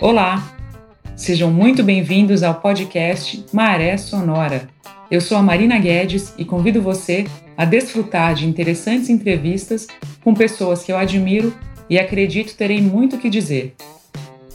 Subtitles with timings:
[0.00, 0.54] Olá,
[1.16, 4.68] sejam muito bem-vindos ao podcast Maré Sonora.
[5.10, 7.24] Eu sou a Marina Guedes e convido você
[7.56, 9.86] a desfrutar de interessantes entrevistas
[10.22, 11.54] com pessoas que eu admiro
[11.88, 13.74] e acredito terem muito o que dizer.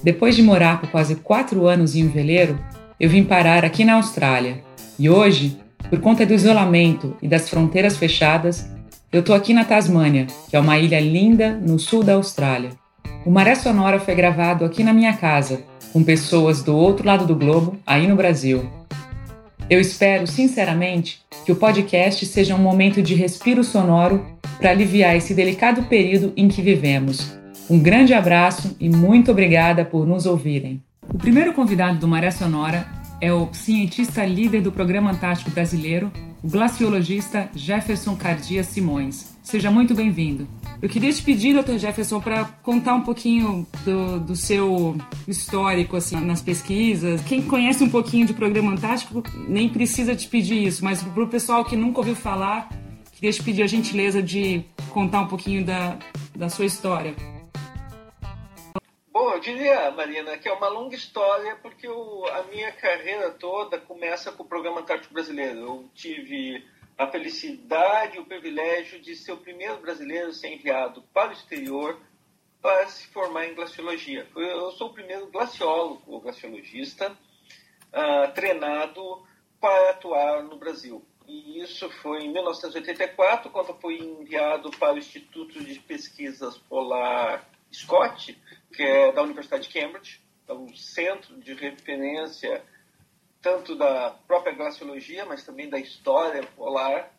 [0.04, 2.60] Depois de morar por quase quatro anos em um veleiro,
[3.00, 4.64] eu vim parar aqui na Austrália
[5.00, 5.58] e hoje,
[5.90, 8.70] por conta do isolamento e das fronteiras fechadas,
[9.12, 12.70] eu tô aqui na Tasmânia, que é uma ilha linda no sul da Austrália.
[13.26, 17.36] O Maré Sonora foi gravado aqui na minha casa, com pessoas do outro lado do
[17.36, 18.70] globo, aí no Brasil.
[19.68, 24.24] Eu espero, sinceramente, que o podcast seja um momento de respiro sonoro
[24.60, 27.34] para aliviar esse delicado período em que vivemos.
[27.68, 30.82] Um grande abraço e muito obrigada por nos ouvirem.
[31.12, 36.12] O primeiro convidado do Maré Sonora é o cientista líder do Programa Antártico Brasileiro,
[36.44, 39.38] o glaciologista Jefferson Cardia Simões.
[39.44, 40.48] Seja muito bem-vindo.
[40.82, 41.78] Eu queria te pedir, Dr.
[41.78, 44.96] Jefferson, para contar um pouquinho do, do, seu
[45.28, 47.22] histórico assim, nas pesquisas.
[47.24, 51.28] Quem conhece um pouquinho de Programa Antártico nem precisa te pedir isso, mas para o
[51.28, 52.70] pessoal que nunca ouviu falar,
[53.12, 55.98] queria te pedir a gentileza de contar um pouquinho da,
[56.36, 57.14] da sua história.
[59.20, 63.78] Bom, eu diria, Marina, que é uma longa história, porque eu, a minha carreira toda
[63.78, 65.60] começa com o Programa Antártico Brasileiro.
[65.60, 66.66] Eu tive
[66.98, 71.34] a felicidade e o privilégio de ser o primeiro brasileiro a ser enviado para o
[71.34, 72.00] exterior
[72.62, 74.26] para se formar em glaciologia.
[74.38, 79.02] Eu sou o primeiro glaciólogo glaciologista uh, treinado
[79.60, 81.06] para atuar no Brasil.
[81.28, 88.36] E isso foi em 1984, quando fui enviado para o Instituto de Pesquisas Polar Scott,
[88.74, 92.64] que é da Universidade de Cambridge, é um centro de referência
[93.42, 97.12] tanto da própria glaciologia, mas também da história polar.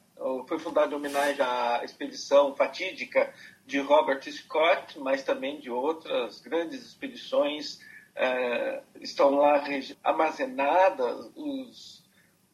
[0.46, 3.32] Foi fundado em homenagem à expedição fatídica
[3.64, 7.80] de Robert Scott, mas também de outras grandes expedições.
[8.14, 9.64] É, estão lá
[10.02, 12.05] armazenadas os,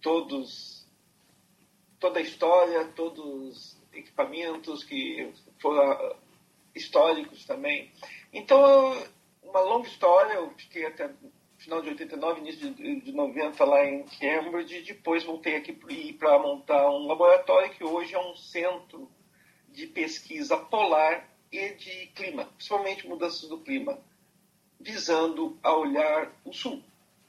[0.01, 0.87] todos,
[1.99, 6.15] toda a história, todos os equipamentos que foram
[6.77, 7.91] históricos também.
[8.33, 9.03] Então,
[9.43, 11.11] uma longa história, eu fiquei até
[11.59, 15.73] final de 89, início de, de 90 lá em Cambridge, depois voltei aqui
[16.13, 19.11] para montar um laboratório que hoje é um centro
[19.69, 23.99] de pesquisa polar e de clima, principalmente mudanças do clima,
[24.79, 26.83] visando a olhar o sul,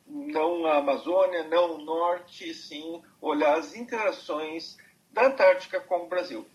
[0.06, 4.78] não a Amazônia, não o norte, sim olhar as interações
[5.12, 6.46] da Antártica com o Brasil.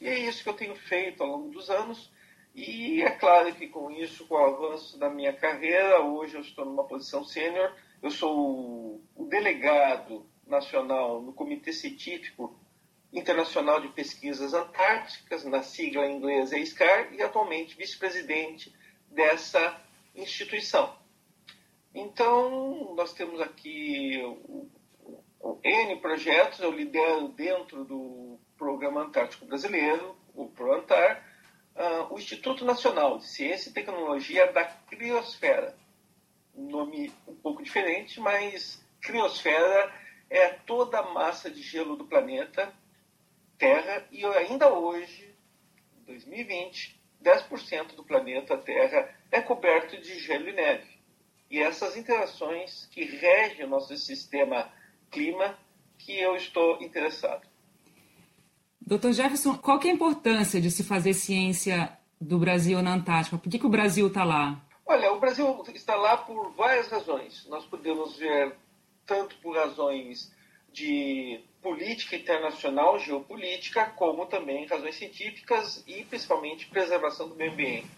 [0.00, 2.10] E é isso que eu tenho feito ao longo dos anos
[2.54, 6.64] e é claro que com isso, com o avanço da minha carreira, hoje eu estou
[6.64, 12.54] numa posição sênior, eu sou o delegado nacional no Comitê Científico
[13.12, 18.74] Internacional de Pesquisas Antárticas, na sigla inglesa ESCAR, e atualmente vice-presidente
[19.08, 19.80] dessa
[20.14, 20.94] instituição.
[21.94, 24.18] Então, nós temos aqui
[25.62, 31.31] N projetos, eu lidero dentro do Programa Antártico Brasileiro, o ProAntar,
[31.76, 35.76] uh, o Instituto Nacional de Ciência e Tecnologia da Criosfera.
[36.54, 39.92] Um nome um pouco diferente, mas Criosfera
[40.28, 42.72] é toda a massa de gelo do planeta
[43.58, 45.34] Terra e ainda hoje,
[46.06, 50.98] 2020, 10% do planeta Terra é coberto de gelo e neve.
[51.50, 54.72] E essas interações que regem o nosso sistema
[55.10, 55.58] clima
[55.98, 57.46] que eu estou interessado.
[58.86, 63.38] Doutor Jefferson, qual que é a importância de se fazer ciência do Brasil na Antártica?
[63.38, 64.60] Por que, que o Brasil está lá?
[64.84, 67.46] Olha, o Brasil está lá por várias razões.
[67.48, 68.54] Nós podemos ver
[69.06, 70.32] tanto por razões
[70.72, 77.88] de política internacional, geopolítica, como também razões científicas e principalmente preservação do meio ambiente.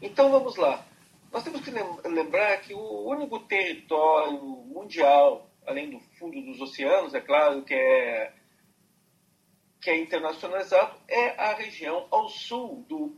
[0.00, 0.86] Então vamos lá.
[1.32, 1.72] Nós temos que
[2.08, 8.32] lembrar que o único território mundial, além do fundo dos oceanos, é claro, que é
[9.84, 13.14] que é internacionalizado, é a região ao sul do,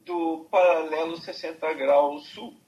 [0.00, 2.60] do paralelo 60 graus sul.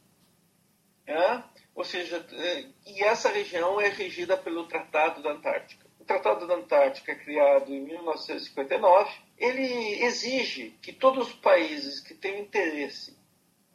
[1.05, 1.43] É?
[1.75, 5.85] Ou seja, é, e essa região é regida pelo Tratado da Antártica.
[5.99, 12.41] O Tratado da Antártica, criado em 1959, ele exige que todos os países que têm
[12.41, 13.19] interesse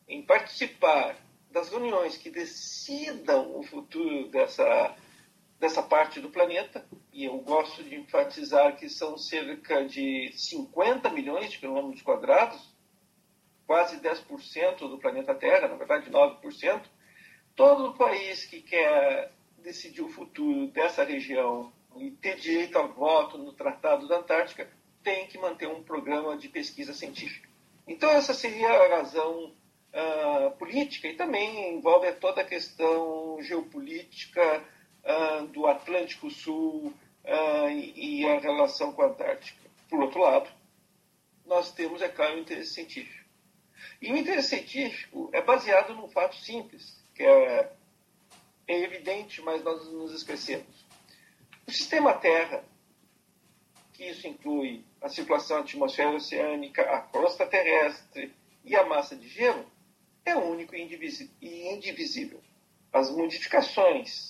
[0.08, 1.18] em participar
[1.52, 4.96] das reuniões que decidam o futuro dessa
[5.60, 11.52] dessa parte do planeta, e eu gosto de enfatizar que são cerca de 50 milhões
[11.52, 12.74] de quilômetros quadrados,
[13.68, 16.82] quase 10% do planeta Terra, na verdade 9%.
[17.56, 23.52] Todo país que quer decidir o futuro dessa região e ter direito a voto no
[23.52, 24.70] Tratado da Antártica
[25.04, 27.50] tem que manter um programa de pesquisa científica.
[27.88, 29.54] Então, essa seria a razão
[29.94, 34.64] uh, política e também envolve toda a questão geopolítica
[35.10, 36.94] uh, do Atlântico Sul
[37.26, 39.70] uh, e, a relação com a Antártica.
[39.90, 40.50] Por outro lado,
[41.46, 43.26] nós temos, é claro, o interesse científico.
[44.02, 47.72] E o interesse científico é baseado num fato simples, que é,
[48.68, 50.86] é evidente, mas nós nos esquecemos.
[51.68, 52.64] O sistema Terra,
[53.94, 58.34] que isso inclui a circulação atmosfera oceânica, a crosta terrestre
[58.64, 59.66] e a massa de gelo,
[60.26, 62.42] é único e indivisível.
[62.92, 64.29] As modificações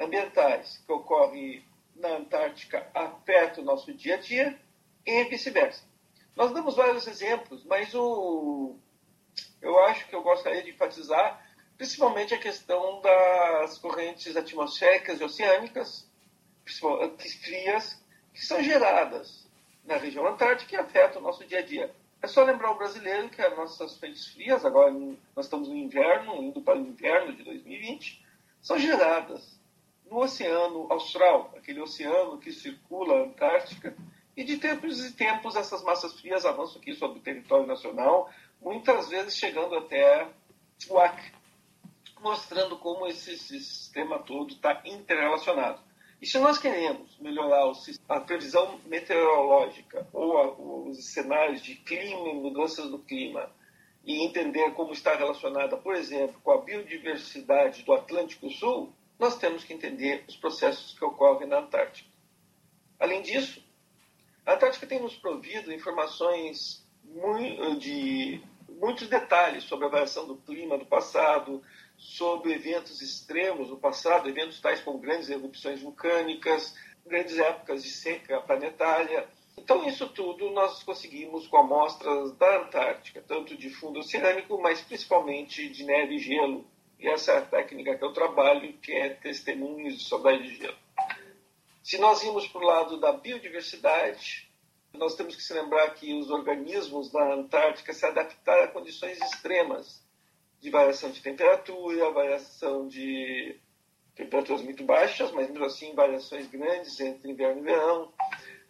[0.00, 1.64] ambientais que ocorrem
[1.96, 4.58] na Antártica afetam o nosso dia a dia
[5.06, 5.84] e vice-versa.
[6.34, 8.76] Nós damos vários exemplos, mas o,
[9.60, 11.40] eu acho que eu gostaria de enfatizar
[11.76, 16.08] principalmente a questão das correntes atmosféricas e oceânicas,
[17.42, 18.00] frias,
[18.32, 19.48] que são geradas
[19.84, 21.94] na região antártica e afetam o nosso dia a dia.
[22.22, 24.92] É só lembrar o brasileiro que as nossas frentes frias, agora
[25.34, 28.24] nós estamos no inverno, indo para o inverno de 2020,
[28.60, 29.51] são geradas
[30.12, 33.96] no Oceano Austral, aquele oceano que circula a Antártica,
[34.36, 38.30] e de tempos em tempos essas massas frias avançam aqui sobre o território nacional,
[38.60, 40.28] muitas vezes chegando até
[40.90, 41.32] o Acre,
[42.20, 45.80] mostrando como esse sistema todo está interrelacionado.
[46.20, 47.72] E se nós queremos melhorar
[48.08, 53.50] a previsão meteorológica ou os cenários de clima e mudanças do clima
[54.04, 59.64] e entender como está relacionada, por exemplo, com a biodiversidade do Atlântico Sul, nós temos
[59.64, 62.10] que entender os processos que ocorrem na Antártica.
[62.98, 63.62] Além disso,
[64.44, 66.86] a Antártica tem nos provido informações
[67.78, 71.62] de muitos detalhes sobre a variação do clima do passado,
[71.96, 76.74] sobre eventos extremos no passado, eventos tais como grandes erupções vulcânicas,
[77.06, 79.28] grandes épocas de seca planetária.
[79.56, 85.68] Então, isso tudo nós conseguimos com amostras da Antártica, tanto de fundo oceânico, mas principalmente
[85.68, 86.66] de neve e gelo.
[87.02, 90.78] E essa é a técnica que eu trabalho, que é testemunhos de saudade de gelo.
[91.82, 94.48] Se nós irmos para o lado da biodiversidade,
[94.94, 100.00] nós temos que se lembrar que os organismos da Antártica se adaptaram a condições extremas
[100.60, 103.56] de variação de temperatura, variação de
[104.14, 108.12] temperaturas muito baixas, mas mesmo assim variações grandes entre inverno e verão,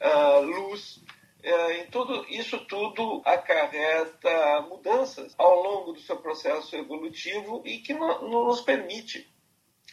[0.00, 1.04] uh, luz.
[1.44, 7.92] Uh, em tudo, isso tudo acarreta mudanças ao longo do seu processo evolutivo e que
[7.92, 9.28] no, nos permite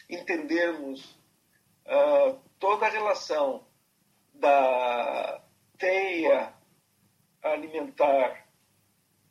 [0.08, 1.04] entendermos
[1.86, 3.66] uh, toda a relação
[4.32, 5.42] da
[5.76, 6.54] teia
[7.42, 8.46] alimentar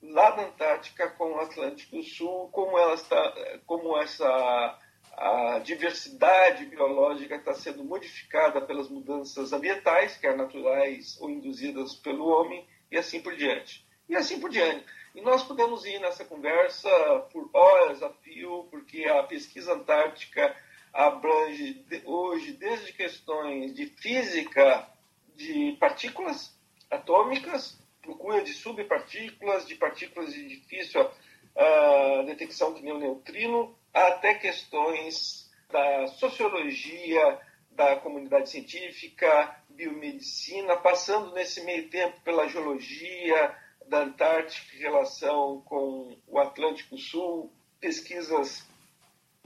[0.02, 3.34] lá na Antártica com o Atlântico Sul, como ela está,
[3.66, 4.78] como essa
[5.20, 12.66] a diversidade biológica está sendo modificada pelas mudanças ambientais, quer naturais ou induzidas pelo homem,
[12.90, 13.86] e assim por diante.
[14.08, 14.86] E assim por diante.
[15.14, 16.90] E nós podemos ir nessa conversa
[17.34, 20.56] por horas a fio, porque a pesquisa antártica
[20.94, 24.88] abrange hoje desde questões de física
[25.36, 26.58] de partículas
[26.90, 34.34] atômicas procura de subpartículas, de partículas de difícil uh, detecção que nem o neutrino, até
[34.36, 37.40] questões da sociologia,
[37.72, 43.56] da comunidade científica, biomedicina, passando nesse meio tempo pela geologia
[43.88, 48.68] da Antártica em relação com o Atlântico Sul, pesquisas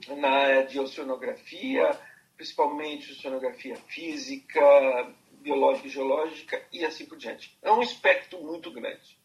[0.07, 1.97] na área de oceanografia,
[2.35, 4.61] principalmente oceanografia física,
[5.31, 7.57] biológica e geológica e assim por diante.
[7.61, 9.17] É um espectro muito grande.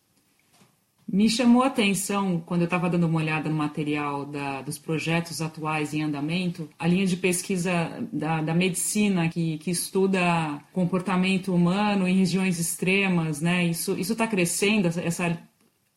[1.11, 5.41] Me chamou a atenção, quando eu estava dando uma olhada no material da, dos projetos
[5.41, 7.73] atuais em andamento, a linha de pesquisa
[8.12, 13.65] da, da medicina que, que estuda comportamento humano em regiões extremas, né?
[13.65, 15.38] Isso está crescendo, essa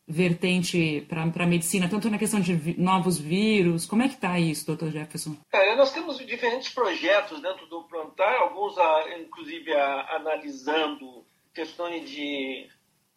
[0.06, 3.86] vertente para a medicina, tanto na questão de vi novos vírus?
[3.86, 5.36] Como é que está isso, doutor Jefferson?
[5.52, 12.66] É, nós temos diferentes projetos dentro do Plantar, alguns a, inclusive a, analisando questões de,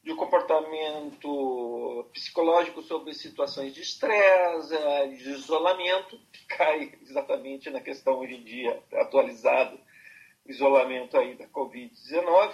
[0.05, 8.19] de comportamento psicológico sobre situações de estresse, é, de isolamento, que cai exatamente na questão
[8.19, 9.79] hoje em dia atualizado,
[10.45, 12.53] isolamento aí da Covid-19,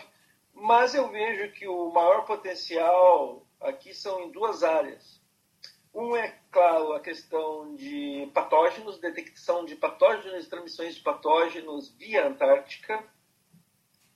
[0.53, 5.21] mas eu vejo que o maior potencial aqui são em duas áreas.
[5.93, 13.03] Um é, claro, a questão de patógenos, detecção de patógenos, transmissões de patógenos via Antártica.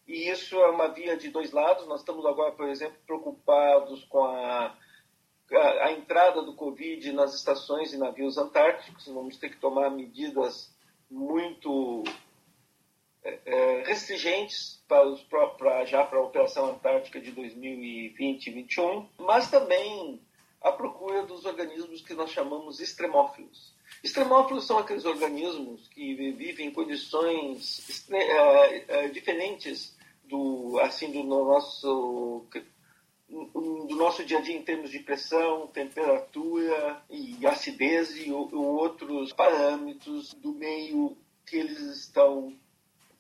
[0.08, 1.88] E isso é uma via de dois lados.
[1.88, 4.78] Nós estamos agora, por exemplo, preocupados com a,
[5.52, 9.08] a, a entrada do Covid nas estações e navios antárticos.
[9.08, 10.74] Vamos ter que tomar medidas
[11.10, 12.04] muito
[13.24, 15.26] é, é, restringentes para, os,
[15.88, 20.22] já para a Operação Antártica de 2020 e 2021, mas também
[20.62, 23.74] a procura dos organismos que nós chamamos extremófilos.
[24.04, 29.95] Extremófilos são aqueles organismos que vivem em condições é, é, diferentes
[30.28, 32.46] do assim do nosso
[33.28, 40.34] do nosso dia a dia em termos de pressão, temperatura e acidez e outros parâmetros
[40.36, 42.56] do meio que eles estão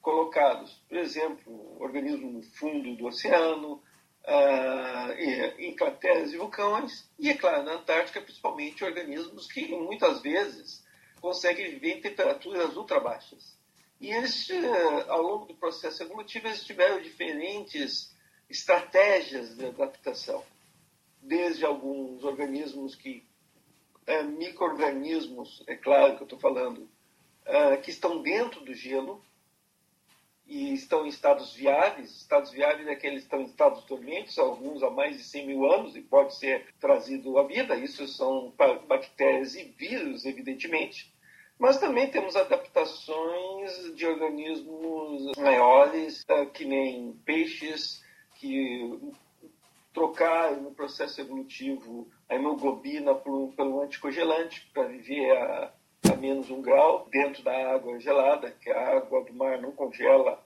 [0.01, 0.71] colocados.
[0.87, 3.81] Por exemplo, organismo no fundo do oceano,
[4.27, 5.15] ah,
[5.57, 10.85] em crateras e vulcões, e, é claro, na Antártica, principalmente, organismos que muitas vezes
[11.19, 13.54] conseguem viver em temperaturas ultra baixas.
[13.99, 18.13] E eles, eh, ao longo do processo evolutivo, eles tiveram diferentes
[18.49, 20.43] estratégias de adaptação,
[21.21, 23.23] desde alguns organismos que,
[24.05, 26.87] é, micro-organismos, é claro que eu estou falando,
[27.45, 29.23] é, que estão dentro do gelo
[30.45, 34.83] e estão em estados viáveis, estados viáveis é que eles estão em estados dormentes, alguns
[34.83, 38.53] há mais de 100 mil anos, e pode ser trazido à vida, isso são
[38.87, 41.14] bactérias e vírus, evidentemente,
[41.57, 48.03] mas também temos adaptações de organismos maiores, é, que nem peixes,
[48.35, 48.99] que
[49.93, 55.73] trocar no processo evolutivo a hemoglobina por, pelo anticongelante para viver a,
[56.11, 60.43] a menos um grau dentro da água gelada, que a água do mar não congela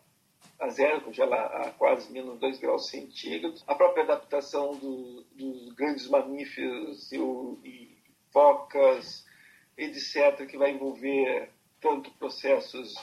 [0.60, 3.64] a zero, congela a quase menos 2 graus centígrados.
[3.66, 7.98] A própria adaptação do, dos grandes mamíferos e, e
[8.32, 9.26] focas,
[9.84, 12.94] etc., que vai envolver tanto processos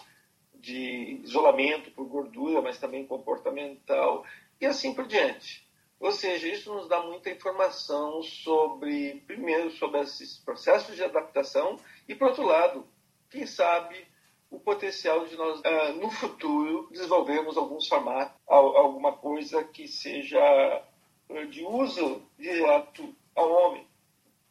[0.54, 4.24] de isolamento por gordura, mas também comportamental,
[4.60, 5.66] e assim por diante.
[5.98, 12.14] Ou seja, isso nos dá muita informação sobre, primeiro, sobre esses processos de adaptação e,
[12.14, 12.86] por outro lado,
[13.30, 14.06] quem sabe
[14.50, 20.82] o potencial de nós, uh, no futuro, desenvolvermos alguns formatos, alguma coisa que seja
[21.28, 23.86] uh, de uso direto ao homem.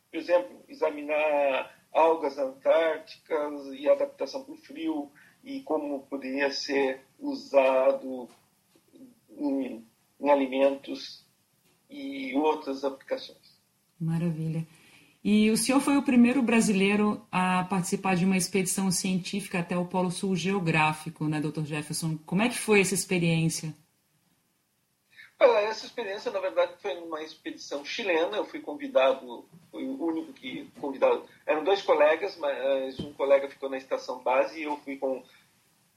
[0.10, 5.12] Por exemplo, examinar algas antárticas e adaptação para o frio
[5.44, 8.30] e como poderia ser usado
[9.38, 9.84] em
[10.20, 11.26] em alimentos
[11.90, 13.56] e outras aplicações.
[14.00, 14.66] Maravilha.
[15.24, 19.86] E o senhor foi o primeiro brasileiro a participar de uma expedição científica até o
[19.86, 21.64] Polo Sul Geográfico, né, Dr.
[21.64, 22.18] Jefferson?
[22.26, 23.74] Como é que foi essa experiência?
[25.40, 28.38] Olha, essa experiência, na verdade, foi uma expedição chilena.
[28.38, 31.26] Eu fui convidado, fui o único que convidado.
[31.46, 35.24] Eram dois colegas, mas um colega ficou na estação base e eu fui com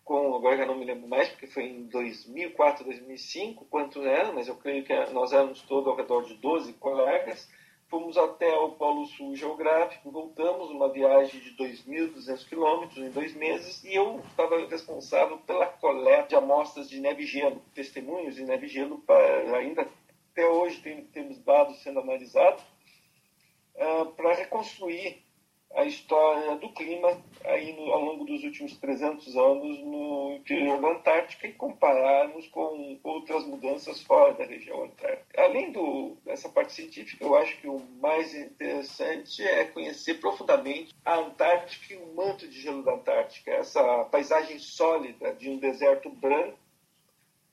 [0.09, 4.49] com, agora já não me lembro mais, porque foi em 2004, 2005, quanto era, mas
[4.49, 7.47] eu creio que nós éramos todos ao redor de 12 colegas.
[7.89, 13.83] Fomos até o Polo Sul Geográfico, voltamos uma viagem de 2.200 quilômetros em dois meses
[13.83, 18.99] e eu estava responsável pela coleta de amostras de neve gelo, testemunhos de neve gelo,
[18.99, 19.89] para, ainda
[20.33, 22.63] até hoje tem, temos dados sendo analisados,
[23.75, 25.25] uh, para reconstruir
[25.75, 30.89] a história do clima aí no, ao longo dos últimos 300 anos no interior da
[30.89, 35.43] Antártica e compararmos com outras mudanças fora da região antártica.
[35.43, 41.17] Além do, dessa parte científica, eu acho que o mais interessante é conhecer profundamente a
[41.17, 46.59] Antártica e o manto de gelo da Antártica, essa paisagem sólida de um deserto branco,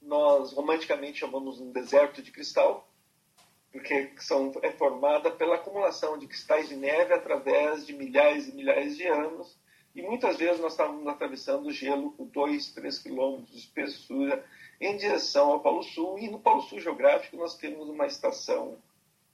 [0.02, 2.88] nós romanticamente chamamos um deserto de cristal,
[3.76, 8.96] porque são, é formada pela acumulação de cristais de neve através de milhares e milhares
[8.96, 9.60] de anos,
[9.94, 14.46] e muitas vezes nós estávamos atravessando o gelo com 2, 3 quilômetros de espessura
[14.80, 18.78] em direção ao Polo Sul, e no Polo Sul geográfico nós temos uma estação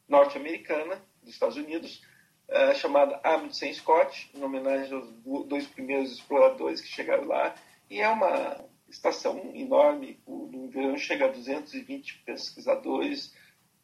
[0.09, 2.03] norte-americana dos Estados Unidos,
[2.49, 7.53] uh, chamada Amundsen Scott, em homenagem aos dois primeiros exploradores que chegaram lá,
[7.91, 13.39] e é uma estação enorme, no verão chega a 220 pesquisadores,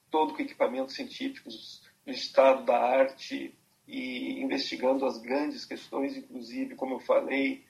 [0.09, 3.53] todo com equipamentos científicos no estado da arte
[3.87, 7.63] e investigando as grandes questões, inclusive, como eu falei,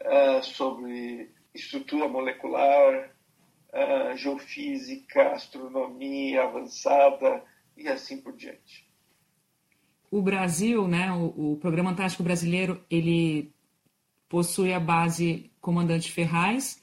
[0.00, 3.10] uh, sobre estrutura molecular,
[3.72, 7.42] uh, geofísica, astronomia avançada
[7.76, 8.88] e assim por diante.
[10.10, 13.52] O Brasil, né, o, o Programa Antártico Brasileiro, ele
[14.28, 16.79] possui a base Comandante Ferraz,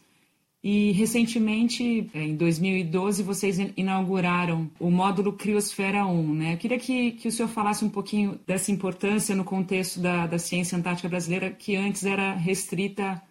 [0.69, 6.36] e recentemente, é, em 2012, vocês inauguraram o módulo Criosfera 1.
[6.36, 6.53] Né?
[6.55, 10.38] Eu queria que, que o senhor falasse um pouquinho dessa importância no contexto da, da
[10.38, 13.24] ciência antártica brasileira, que antes era restrita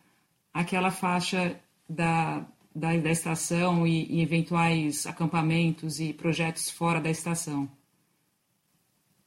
[0.50, 2.43] àquela faixa da,
[2.75, 7.71] da, da estação e, e, eventuais acampamentos e projetos fora da estação.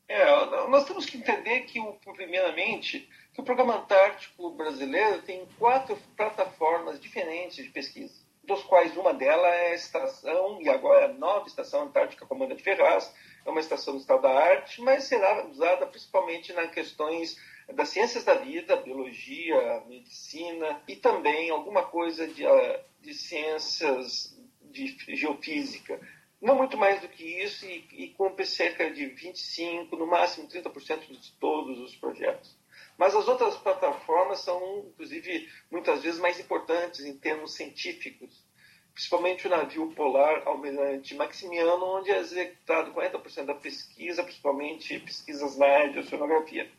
[0.08, 1.80] É, nós temos que entender que,
[2.16, 3.08] primeiramente,
[3.40, 9.72] o Programa Antártico Brasileiro tem quatro plataformas diferentes de pesquisa, dos quais uma delas é
[9.72, 13.10] a estação, e agora é a nova Estação Antártica Comanda de Ferraz,
[13.46, 17.38] é uma estação do Estado da Arte, mas será usada principalmente nas questões
[17.74, 24.98] das ciências da vida, biologia, medicina e também alguma coisa de, ah, de ciências de
[25.16, 25.98] geofísica.
[26.42, 31.08] Não muito mais do que isso e, e cumpre cerca de 25%, no máximo 30%
[31.08, 32.60] de todos os projetos.
[33.00, 38.46] Mas as outras plataformas são, inclusive, muitas vezes mais importantes em termos científicos,
[38.94, 45.66] principalmente o navio polar Almirante Maximiano, onde é executado 40% da pesquisa, principalmente pesquisas na
[45.66, 46.70] área de oceanografia.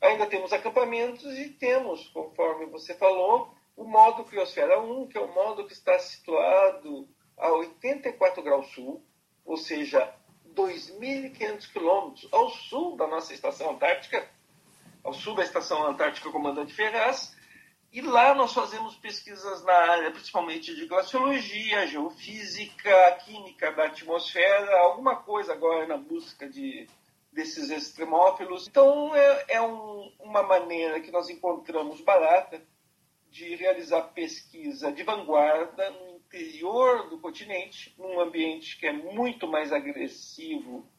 [0.00, 5.34] Ainda temos acampamentos e temos, conforme você falou, o modo Criosfera 1, que é o
[5.34, 9.04] modo que está situado a 84 graus sul,
[9.44, 10.14] ou seja,
[10.54, 14.35] 2.500 quilômetros ao sul da nossa estação antártica,
[15.06, 17.36] ao sul da estação antártica Comandante Ferraz,
[17.92, 25.16] e lá nós fazemos pesquisas na área principalmente de glaciologia, geofísica, química da atmosfera, alguma
[25.16, 26.88] coisa agora na busca de,
[27.32, 28.66] desses extremófilos.
[28.66, 32.60] Então é, é um, uma maneira que nós encontramos barata
[33.30, 39.72] de realizar pesquisa de vanguarda no interior do continente, num ambiente que é muito mais
[39.72, 40.90] agressivo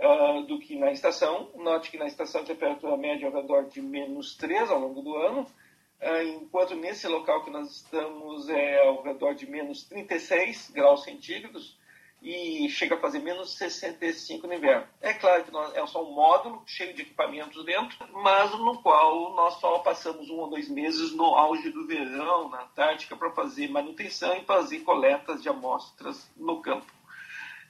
[0.00, 1.50] uh, do que na estação.
[1.56, 5.02] Note que na estação a temperatura média é ao redor de menos 3 ao longo
[5.02, 10.70] do ano, uh, enquanto nesse local que nós estamos é ao redor de menos 36
[10.70, 11.76] graus centígrados
[12.22, 14.86] e chega a fazer menos 65 no inverno.
[15.00, 19.34] É claro que nós, é só um módulo cheio de equipamentos dentro, mas no qual
[19.34, 23.68] nós só passamos um ou dois meses no auge do verão na Antártica para fazer
[23.68, 26.95] manutenção e fazer coletas de amostras no campo.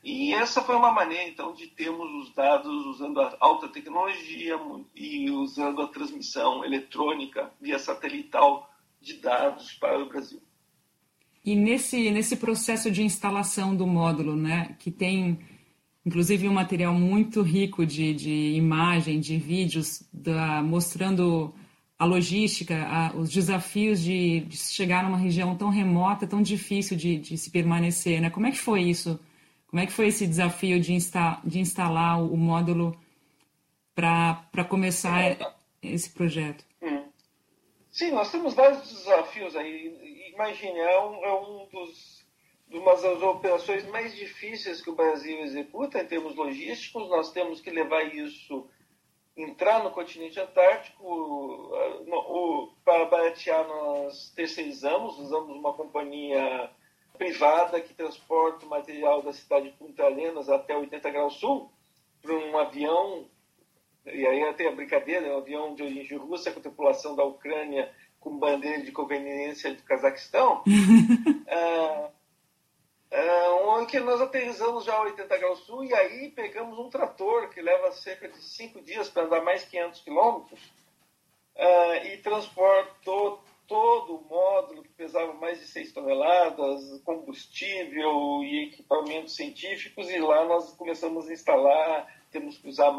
[0.07, 4.55] E essa foi uma maneira, então, de termos os dados usando a alta tecnologia
[4.95, 8.71] e usando a transmissão eletrônica via satelital
[9.01, 10.41] de dados para o Brasil.
[11.45, 15.41] E nesse, nesse processo de instalação do módulo, né, que tem
[16.07, 21.53] inclusive um material muito rico de, de imagem, de vídeos, da, mostrando
[21.99, 27.19] a logística, a, os desafios de, de, chegar numa região tão remota, tão difícil de,
[27.19, 28.21] de, se permanecer.
[28.21, 28.31] Né?
[28.31, 29.19] Como é que foi isso?
[29.69, 32.99] Como é que foi esse desafio de, insta, de instalar o, o módulo
[33.95, 35.37] para começar
[35.83, 36.65] esse projeto?
[36.83, 37.05] Hum.
[37.91, 42.27] Sim, nós temos vários desafios aí imagine, é um, é um dos
[42.69, 47.09] de uma das operações mais difíceis que o Brasil executa em termos logísticos.
[47.09, 48.69] Nós temos que levar isso,
[49.37, 51.71] entrar no continente antártico.
[52.85, 56.69] Para baratear, nós terceirizamos, usamos uma companhia
[57.17, 61.71] privada que transporta o material da cidade de Punta Arenas até 80 graus sul
[62.23, 63.29] para um avião.
[64.07, 68.39] E aí tem a brincadeira, um avião de origem russa com tripulação da Ucrânia com
[68.39, 70.65] bandeira de conveniência do Cazaquistão,
[71.47, 72.11] é,
[73.09, 77.49] é, onde que nós aterrissamos já a 80 graus sul e aí pegamos um trator
[77.51, 80.61] que leva cerca de 5 dias para andar mais 500 quilômetros
[81.55, 89.35] é, e transportou todo o módulo que pesava mais de 6 toneladas, combustível e equipamentos
[89.35, 92.93] científicos e lá nós começamos a instalar, temos que usar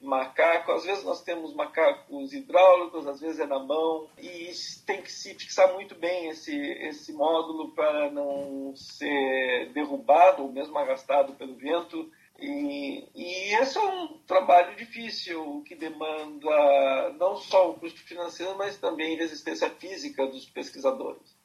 [0.00, 0.72] macaco.
[0.72, 4.50] Às vezes nós temos macacos hidráulicos, às vezes é na mão, e
[4.86, 10.78] tem que se fixar muito bem esse, esse módulo para não ser derrubado ou mesmo
[10.78, 12.10] arrastado pelo vento.
[12.38, 18.78] E, e esse é um trabalho difícil que demanda não só o custo financeiro, mas
[18.78, 21.36] também resistência física dos pesquisadores.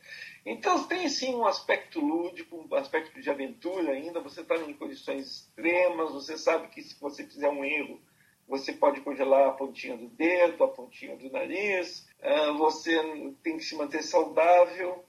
[0.45, 4.19] Então tem sim um aspecto lúdico, um aspecto de aventura ainda.
[4.19, 7.99] Você está em condições extremas, você sabe que se você fizer um erro,
[8.47, 13.01] você pode congelar a pontinha do dedo, a pontinha do nariz, uh, você
[13.41, 15.03] tem que se manter saudável.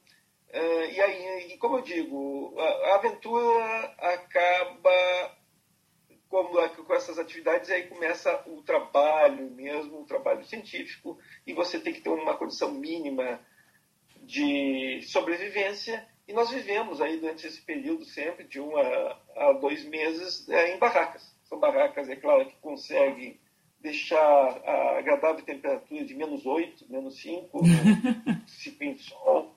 [0.49, 5.37] Uh, e aí, como eu digo, a aventura acaba
[6.35, 11.17] como, com essas atividades, aí começa o trabalho mesmo, o trabalho científico,
[11.47, 13.41] e você tem que ter uma condição mínima
[14.21, 16.05] de sobrevivência.
[16.27, 20.75] E nós vivemos aí durante esse período sempre, de um a, a dois meses, é,
[20.75, 21.23] em barracas.
[21.45, 23.39] São barracas, é claro, que conseguem
[23.79, 27.61] deixar a agradável temperatura de menos 8, menos 5,
[28.49, 29.55] se tem sol,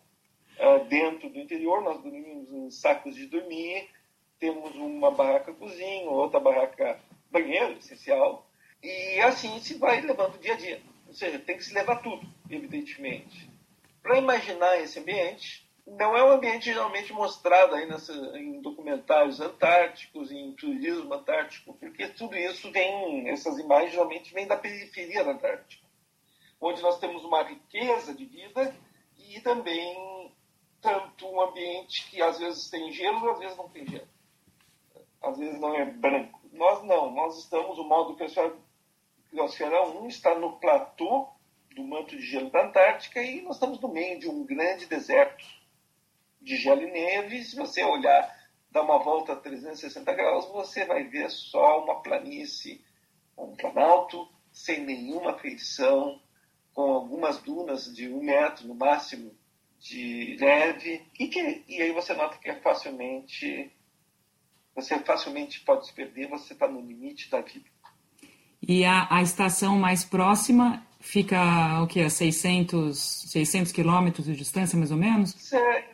[0.59, 1.81] uh, dentro do interior.
[1.81, 3.89] Nós dormimos em sacos de dormir,
[4.39, 6.99] temos uma barraca cozinha, outra barraca
[7.31, 8.47] banheiro, essencial,
[8.81, 10.81] e assim se vai levando dia a dia.
[11.07, 13.49] Ou seja, tem que se levar tudo, evidentemente.
[14.01, 20.31] Para imaginar esse ambiente, não é um ambiente geralmente mostrado aí nessa, em documentários antárticos,
[20.31, 25.85] em turismo antártico, porque tudo isso vem, essas imagens geralmente vêm da periferia da Antártica.
[26.59, 28.75] onde nós temos uma riqueza de vida
[29.17, 30.31] e também
[30.81, 34.07] tanto um ambiente que às vezes tem gelo às vezes não tem gelo.
[35.21, 36.39] Às vezes não é branco.
[36.51, 38.15] Nós não, nós estamos, o modo
[39.29, 41.27] Criosfera 1 está no platô
[41.75, 45.45] do manto de gelo da Antártica e nós estamos no meio de um grande deserto
[46.41, 47.43] de gelo e neve.
[47.43, 48.35] Se você olhar,
[48.71, 52.83] dar uma volta a 360 graus, você vai ver só uma planície,
[53.37, 56.19] um planalto, sem nenhuma feição,
[56.73, 59.35] com algumas dunas de um metro no máximo
[59.79, 63.71] de neve, e, que, e aí você nota que é facilmente,
[64.77, 67.65] você facilmente pode se perder, você está no limite da vida.
[68.61, 72.97] E a, a estação mais próxima fica o que a 600
[73.31, 75.51] 600 quilômetros de distância mais ou menos?
[75.51, 75.85] É,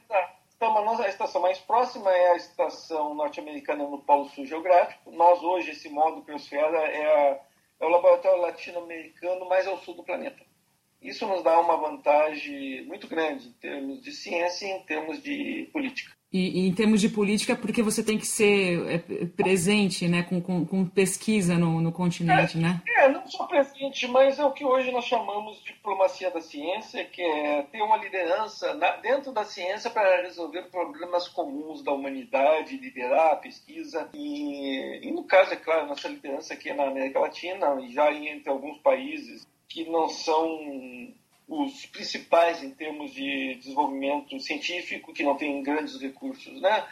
[0.56, 5.12] então, a estação mais próxima é a estação norte-americana no Polo Sul Geográfico.
[5.12, 7.40] Nós hoje esse modo Criosfera é, a,
[7.80, 10.44] é o laboratório latino-americano mais ao sul do planeta.
[11.02, 15.70] Isso nos dá uma vantagem muito grande em termos de ciência e em termos de
[15.72, 16.14] política.
[16.34, 20.42] E, e, em termos de política, porque você tem que ser é, presente, né, com,
[20.42, 22.82] com, com pesquisa no, no continente, é, né?
[22.98, 27.06] É, não só presente, mas é o que hoje nós chamamos de diplomacia da ciência,
[27.06, 32.78] que é ter uma liderança na, dentro da ciência para resolver problemas comuns da humanidade,
[32.78, 34.10] liderar a pesquisa.
[34.16, 38.50] E, e no caso, é claro, nossa liderança aqui é na América Latina já entre
[38.50, 41.14] alguns países que não são
[41.48, 46.86] os principais em termos de desenvolvimento científico, que não tem grandes recursos, né?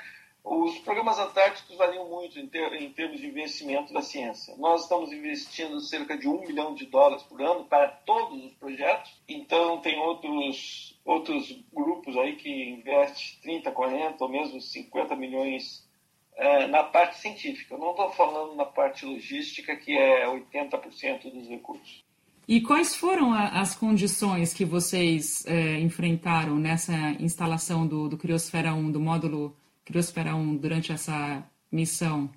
[0.44, 4.56] Os programas antárticos variam muito em, ter, em, termos de investimento da ciência.
[4.58, 9.22] Nós estamos investindo cerca de um milhão de dólares por ano para todos os projetos.
[9.28, 15.88] Então, tem outros, outros grupos aí que investem 30, 40 ou mesmo 50 milhões
[16.36, 17.78] é, na parte científica.
[17.78, 22.04] Não estou falando na parte logística, que é 80% dos recursos.
[22.48, 28.74] E quais foram a, as condições que vocês é, enfrentaram nessa instalação do, do Criosfera
[28.74, 32.30] 1, do módulo Criosfera 1, durante essa missão?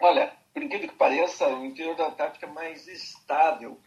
[0.00, 3.78] Olha, por incrível que pareça, o interior da Antártica é mais estável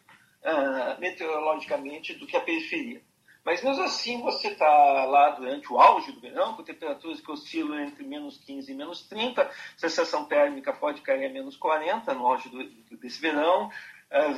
[0.44, 3.02] uh, meteorologicamente do que a periferia.
[3.44, 4.68] Mas mesmo assim, você está
[5.06, 9.08] lá durante o auge do verão, com temperaturas que oscilam entre menos 15 e menos
[9.08, 12.64] 30, a sensação térmica pode cair a menos 40 no auge do,
[12.98, 13.72] desse verão,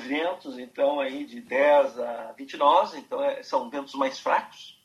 [0.05, 4.79] ventos então aí de 10 a 20 nós, então é, são ventos mais fracos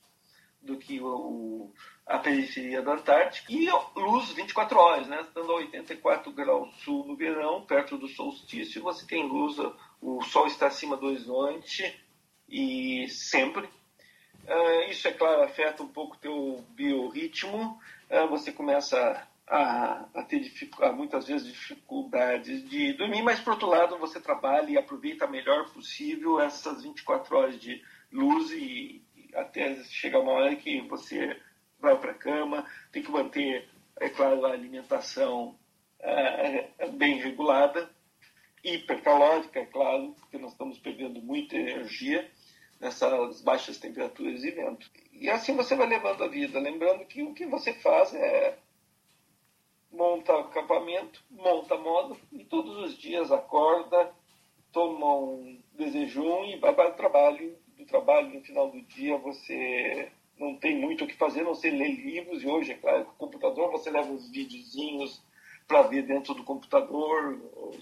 [0.62, 1.74] do que o, o,
[2.06, 5.20] a periferia da Antártica, e luz 24 horas, né?
[5.22, 9.56] estando a 84 graus sul no verão, perto do solstício, você tem luz,
[10.00, 11.98] o sol está acima do horizonte
[12.48, 13.68] e sempre.
[14.46, 20.42] Uh, isso, é claro, afeta um pouco teu biorritmo, uh, você começa a, a ter
[20.80, 25.70] a, muitas vezes dificuldades de dormir, mas por outro lado você trabalha e aproveita melhor
[25.72, 31.40] possível essas 24 horas de luz e, e até chegar uma hora que você
[31.78, 33.68] vai para a cama, tem que manter,
[34.00, 35.56] é claro, a alimentação
[36.00, 37.90] é, é bem regulada,
[38.64, 42.28] hipercalórica, é claro, porque nós estamos perdendo muita energia
[42.80, 44.90] nessas baixas temperaturas e vento.
[45.12, 48.58] E assim você vai levando a vida, lembrando que o que você faz é
[49.96, 54.12] monta acampamento, monta modo e todos os dias acorda,
[54.70, 57.56] toma um desejum e vai para o trabalho.
[57.78, 61.70] Do trabalho, no final do dia, você não tem muito o que fazer, não sei
[61.70, 62.42] ler livros.
[62.42, 65.22] E hoje, é claro, com o computador você leva uns videozinhos
[65.66, 67.38] para ver dentro do computador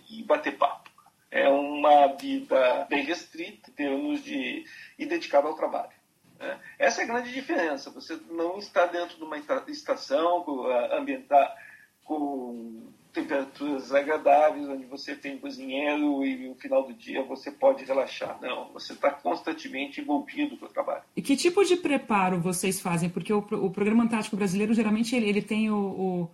[0.08, 0.90] e bater papo.
[1.30, 4.64] É uma vida bem restrita em termos de
[4.98, 5.92] e dedicada ao trabalho.
[6.38, 6.60] Né?
[6.78, 7.90] Essa é a grande diferença.
[7.90, 9.36] Você não está dentro de uma
[9.68, 10.44] estação
[10.92, 11.54] ambiental
[12.04, 18.38] com temperaturas agradáveis, onde você tem cozinheiro e no final do dia você pode relaxar.
[18.42, 21.04] Não, você está constantemente envolvido com o trabalho.
[21.16, 23.08] E que tipo de preparo vocês fazem?
[23.08, 26.30] Porque o, o Programa Antártico Brasileiro, geralmente, ele, ele tem o, o,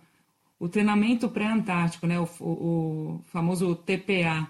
[0.59, 2.19] o treinamento pré-antártico, né?
[2.19, 4.49] O, famoso TPA.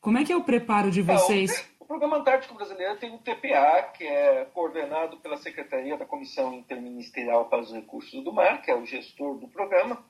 [0.00, 1.50] Como é que é o preparo de vocês?
[1.50, 6.04] É, o, o Programa Antártico Brasileiro tem o TPA, que é coordenado pela Secretaria da
[6.04, 10.00] Comissão Interministerial para os Recursos do Mar, que é o gestor do programa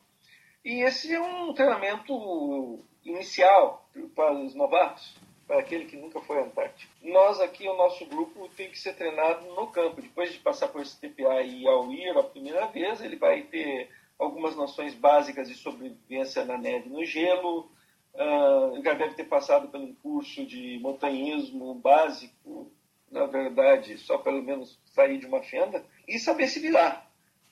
[0.66, 6.42] e esse é um treinamento inicial para os novatos, para aquele que nunca foi à
[6.42, 6.92] Antártica.
[7.02, 10.02] Nós aqui, o nosso grupo, tem que ser treinado no campo.
[10.02, 13.88] Depois de passar por esse TPA e ao ir a primeira vez, ele vai ter
[14.18, 17.70] algumas noções básicas de sobrevivência na neve no gelo,
[18.14, 22.72] uh, já deve ter passado pelo curso de montanhismo básico,
[23.08, 27.05] na verdade, só pelo menos sair de uma fenda, e saber se virar.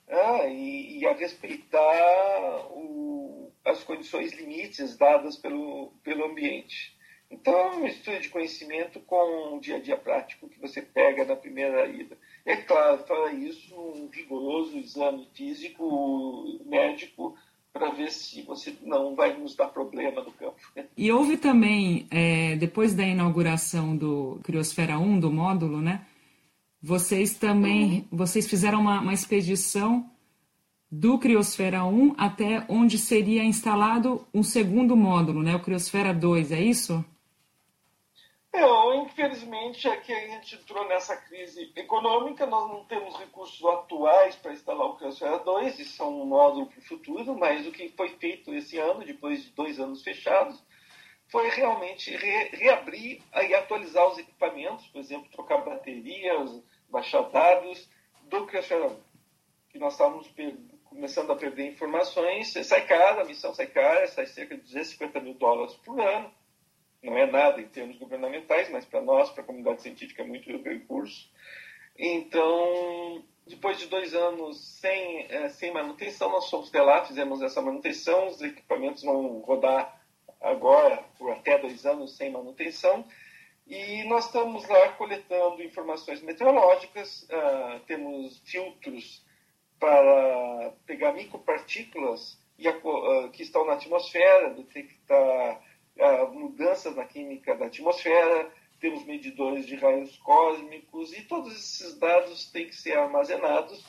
[0.09, 6.95] Ah, e, e, a respeitar o, as condições limites dadas pelo, pelo ambiente.
[7.31, 11.25] Então, é uma mistura de conhecimento com o dia a dia prático que você pega
[11.25, 12.17] na primeira ida.
[12.45, 17.35] É claro, fala isso, um rigoroso exame físico, médico,
[17.73, 20.57] para ver se você não vai nos dar problema no campo.
[20.97, 26.07] E houve também, é, depois da inauguração do Criosfera 1, do módulo, né?
[26.87, 30.11] Vocês também, vocês fizeram uma, uma expedição
[30.91, 35.57] do Criosfera 1 até onde seria instalado um segundo módulo, né?
[35.57, 37.03] O Criosfera 2, é isso?
[38.53, 44.53] É, infelizmente, aqui a gente entrou nessa crise econômica, nós não temos recursos atuais para
[44.53, 48.11] instalar o Criosfera 2, isso é um módulo para o futuro, mas o que foi
[48.11, 50.63] feito esse ano, depois de dois anos fechados,
[51.29, 56.63] foi realmente re reabrir e atualizar os equipamentos, por exemplo, trocar baterias,
[56.95, 57.91] baixar dados
[58.23, 58.47] do 1,
[59.69, 60.33] que nós estávamos
[60.85, 65.35] começando a perder informações, sai cara, a missão sai cara, sai cerca de 250 mil
[65.35, 66.33] dólares por ano,
[67.03, 70.49] não é nada em termos governamentais, mas para nós, para a comunidade científica, é muito
[70.63, 71.29] recurso.
[71.99, 77.61] Então, depois de dois anos sem, é, sem manutenção, nós fomos até lá, fizemos essa
[77.61, 80.01] manutenção, os equipamentos vão rodar
[80.41, 83.05] agora por até dois anos sem manutenção,
[83.67, 89.25] e nós estamos lá coletando informações meteorológicas, uh, temos filtros
[89.81, 95.63] para pegar micropartículas uh, que estão na atmosfera, detectar
[96.33, 98.51] mudanças na química da atmosfera,
[98.81, 103.85] temos medidores de raios cósmicos e todos esses dados têm que ser armazenados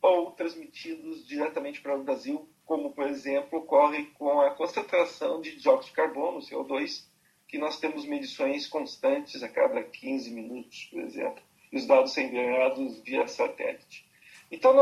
[0.00, 5.90] ou transmitidos diretamente para o Brasil, como, por exemplo, ocorre com a concentração de dióxido
[5.90, 7.04] de carbono, CO2,
[7.52, 12.24] que nós temos medições constantes a cada 15 minutos, por exemplo, e os dados são
[12.24, 14.06] enviados via satélite.
[14.50, 14.72] Então,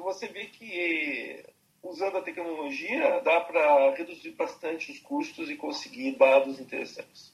[0.00, 1.44] você vê que
[1.82, 7.30] usando a tecnologia, dá para reduzir bastante os custos e conseguir dados interessantes.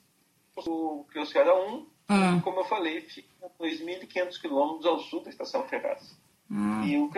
[0.56, 2.40] O Criosfera 1, ah.
[2.42, 6.18] como eu falei, fica a 2.500 quilômetros ao sul da Estação Ferraz.
[6.50, 6.82] Ah.
[6.84, 7.08] E o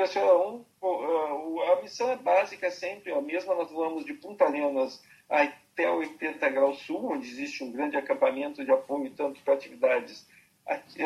[0.82, 6.48] 1, a missão é básica sempre a mesma, nós vamos de Punta Arenas até 80
[6.50, 10.26] graus sul, onde existe um grande acampamento de apoio tanto para atividades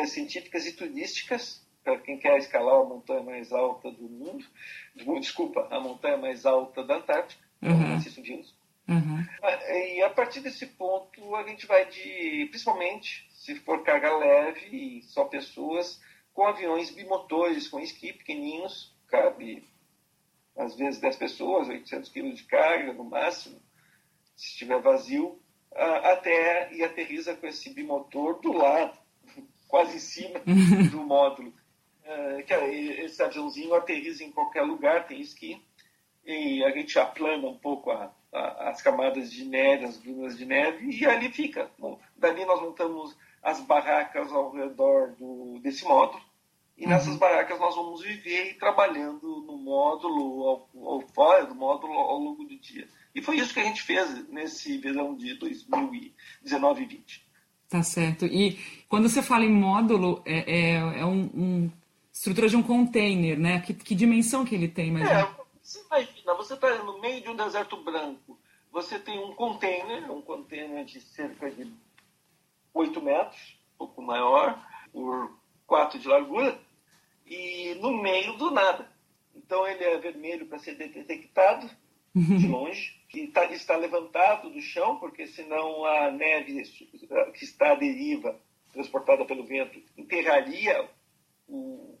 [0.07, 4.45] científicas e turísticas, para quem quer escalar a montanha mais alta do mundo,
[5.21, 7.95] desculpa, a montanha mais alta da Antártica, uhum.
[8.89, 9.25] Uhum.
[9.41, 15.01] E a partir desse ponto a gente vai de, principalmente se for carga leve e
[15.03, 16.01] só pessoas,
[16.37, 19.67] com aviões bimotores, com esqui pequenininhos, cabe
[20.55, 23.59] às vezes 10 pessoas, 800 quilos de carga no máximo,
[24.35, 28.95] se estiver vazio, até e aterriza com esse bimotor do lado,
[29.67, 30.39] quase em cima
[30.91, 31.51] do módulo.
[32.03, 35.59] É, que esse aviãozinho aterriza em qualquer lugar, tem esqui,
[36.23, 40.45] e a gente aplana um pouco a, a, as camadas de neve, as dunas de
[40.45, 41.71] neve, e ali fica.
[41.79, 46.26] Bom, dali nós montamos as barracas ao redor do, desse módulo,
[46.77, 46.89] e uhum.
[46.89, 52.19] nessas barracas nós vamos viver e trabalhando no módulo, ou, ou fora do módulo, ao
[52.19, 52.87] longo do dia.
[53.15, 57.27] E foi isso que a gente fez nesse verão de 2019 e 20.
[57.67, 58.25] Tá certo.
[58.25, 61.71] E quando você fala em módulo, é, é, é um, um
[62.13, 63.59] estrutura de um container, né?
[63.61, 65.27] Que, que dimensão que ele tem, mais é,
[65.61, 68.39] você imagina, você está no meio de um deserto branco,
[68.71, 71.69] você tem um container, um container de cerca de
[72.73, 76.57] 8 metros, um pouco maior, por 4 de largura,
[77.27, 78.89] e no meio do nada.
[79.35, 81.69] Então ele é vermelho para ser detectado
[82.15, 86.63] de longe, que tá, está levantado do chão, porque senão a neve
[87.33, 88.39] que está à deriva,
[88.73, 90.89] transportada pelo vento, enterraria
[91.47, 91.97] o,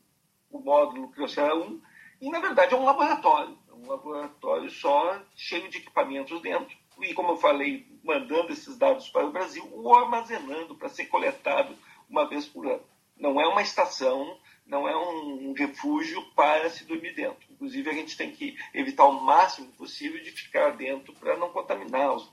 [0.49, 1.81] o módulo Criocera 1,
[2.21, 7.13] e na verdade é um laboratório, é um laboratório só cheio de equipamentos dentro, e
[7.13, 11.75] como eu falei, mandando esses dados para o Brasil ou armazenando para ser coletado
[12.09, 12.83] uma vez por ano.
[13.15, 17.47] Não é uma estação, não é um, refúgio para se dormir dentro.
[17.49, 22.13] Inclusive, a gente tem que evitar o máximo possível de ficar dentro para não contaminar
[22.13, 22.29] os,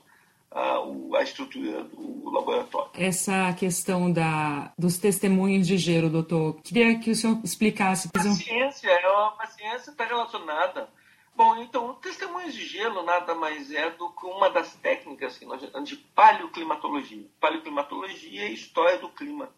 [0.51, 0.79] a,
[1.17, 2.91] a estrutura do laboratório.
[2.93, 8.09] Essa questão da, dos testemunhos de gelo, doutor, queria que o senhor explicasse.
[8.13, 10.89] A ciência, é uma ciência está relacionada.
[11.35, 15.61] Bom, então, testemunhos de gelo nada mais é do que uma das técnicas que nós
[15.61, 17.25] chamamos de paleoclimatologia.
[17.39, 19.49] Paleoclimatologia é a história do clima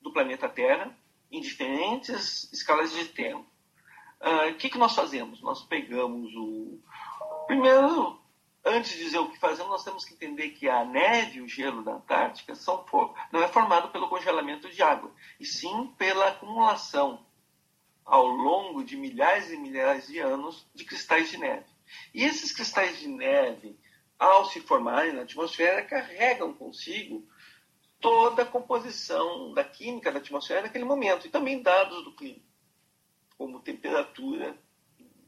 [0.00, 0.94] do planeta Terra
[1.36, 3.46] em diferentes escalas de tempo.
[4.20, 5.42] O uh, ah, que, que nós fazemos?
[5.42, 6.78] Nós pegamos o.
[7.46, 8.18] Primeiro,
[8.64, 11.48] antes de dizer o que fazemos, nós temos que entender que a neve e o
[11.48, 12.84] gelo da Antártica são,
[13.32, 17.26] não é formado pelo congelamento de água, e sim pela acumulação
[18.04, 21.66] ao longo de milhares e milhares de anos de cristais de neve.
[22.14, 23.76] E esses cristais de neve
[24.18, 27.26] ao se formarem na atmosfera, carregam consigo
[28.04, 32.42] toda a composição da química da atmosfera naquele momento, e também dados do clima,
[33.38, 34.54] como temperatura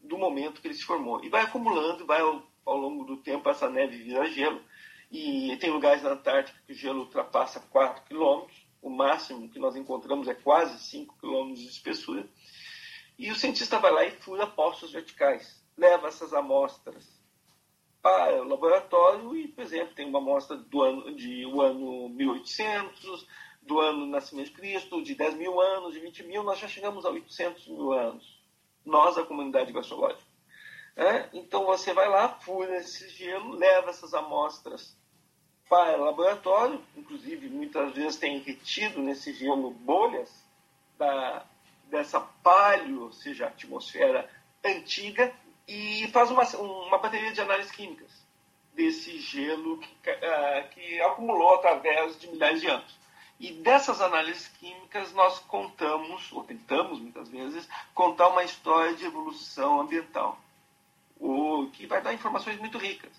[0.03, 1.25] do momento que ele se formou.
[1.25, 4.63] E vai acumulando, vai ao, ao longo do tempo, essa neve vira gelo,
[5.11, 9.75] e tem lugares na Antártica que o gelo ultrapassa 4 quilômetros, o máximo que nós
[9.75, 12.29] encontramos é quase 5 quilômetros de espessura,
[13.19, 17.16] e o cientista vai lá e fura postos verticais, leva essas amostras
[18.07, 23.27] para o laboratório e, por exemplo, tem uma amostra do ano, de o ano 1800,
[23.63, 26.69] do ano do nascimento de Cristo, de 10 mil anos, de 20 mil, nós já
[26.69, 28.41] chegamos a 800 mil anos.
[28.85, 30.23] Nós, a comunidade glaciológica.
[30.95, 31.29] É?
[31.33, 34.97] Então você vai lá, fura esse gelo, leva essas amostras
[35.69, 40.33] para o laboratório, inclusive muitas vezes tem retido nesse gelo bolhas
[40.97, 41.45] da,
[41.87, 44.31] dessa palio, ou seja, atmosfera
[44.65, 45.35] antiga,
[45.67, 48.27] e faz uma, uma bateria de análises químicas
[48.77, 52.95] desse gelo que, uh, que acumulou através de milhares de anos.
[53.41, 59.81] E dessas análises químicas nós contamos, ou tentamos muitas vezes, contar uma história de evolução
[59.81, 60.39] ambiental,
[61.19, 63.13] o que vai dar informações muito ricas,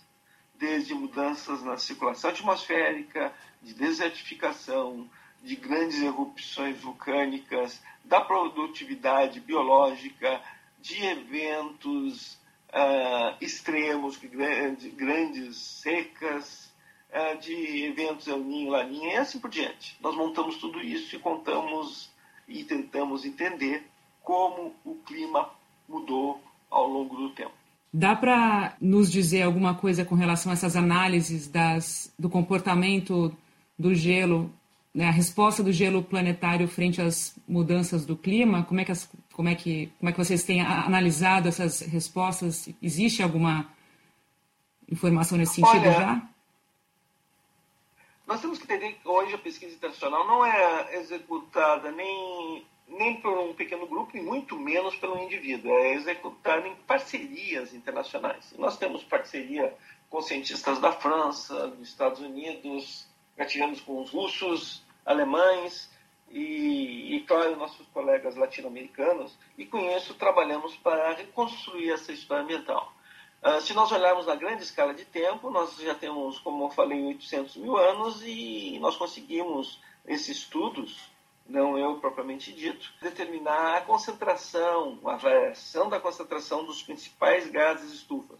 [0.55, 5.09] desde mudanças na circulação atmosférica, de desertificação,
[5.43, 10.41] de grandes erupções vulcânicas, da produtividade biológica,
[10.87, 12.37] de eventos
[12.69, 16.71] uh, extremos, grandes, grandes secas,
[17.11, 19.97] uh, de eventos El Ninho, Laninha e assim por diante.
[20.01, 22.09] Nós montamos tudo isso e contamos
[22.47, 23.85] e tentamos entender
[24.23, 25.49] como o clima
[25.87, 27.51] mudou ao longo do tempo.
[27.93, 33.35] Dá para nos dizer alguma coisa com relação a essas análises das, do comportamento
[33.77, 34.51] do gelo
[34.97, 38.63] né, a resposta do gelo planetário frente às mudanças do clima?
[38.63, 42.67] Como é que, as, como é que, como é que vocês têm analisado essas respostas?
[42.81, 43.71] Existe alguma
[44.91, 46.29] informação nesse sentido Olha, já?
[48.25, 53.37] Nós temos que entender que hoje a pesquisa internacional não é executada nem, nem por
[53.37, 55.77] um pequeno grupo e muito menos pelo indivíduo.
[55.77, 58.51] É executada em parcerias internacionais.
[58.57, 59.71] Nós temos parceria
[60.09, 63.07] com cientistas da França, dos Estados Unidos,
[63.37, 65.89] já tivemos com os russos, alemães
[66.29, 72.93] e, e, claro, nossos colegas latino-americanos, e com isso trabalhamos para reconstruir essa história ambiental.
[73.41, 77.01] Uh, se nós olharmos na grande escala de tempo, nós já temos, como eu falei,
[77.05, 81.09] 800 mil anos e nós conseguimos esses estudos,
[81.47, 88.39] não eu propriamente dito, determinar a concentração, a variação da concentração dos principais gases estufas,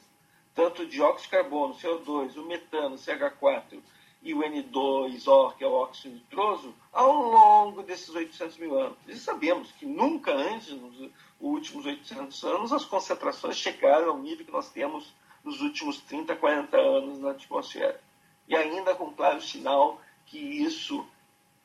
[0.54, 3.80] tanto o dióxido de carbono, CO2, o metano, CH4
[4.28, 8.98] e o N2O, que é o óxido nitroso, ao longo desses 800 mil anos.
[9.08, 11.10] E sabemos que nunca antes, nos
[11.40, 15.14] últimos 800 anos, as concentrações chegaram ao nível que nós temos
[15.46, 18.02] nos últimos 30, 40 anos na atmosfera.
[18.50, 21.08] E ainda com claro sinal que isso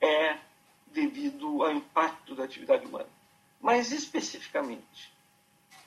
[0.00, 0.38] é
[0.86, 3.08] devido ao impacto da atividade humana.
[3.60, 5.12] Mas especificamente,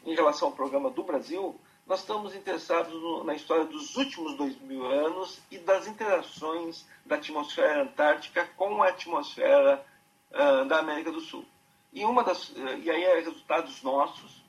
[0.05, 4.60] em relação ao programa do Brasil, nós estamos interessados no, na história dos últimos dois
[4.62, 9.86] mil anos e das interações da atmosfera antártica com a atmosfera
[10.32, 11.45] uh, da América do Sul.
[11.93, 14.43] E, uma das, uh, e aí é resultados nossos.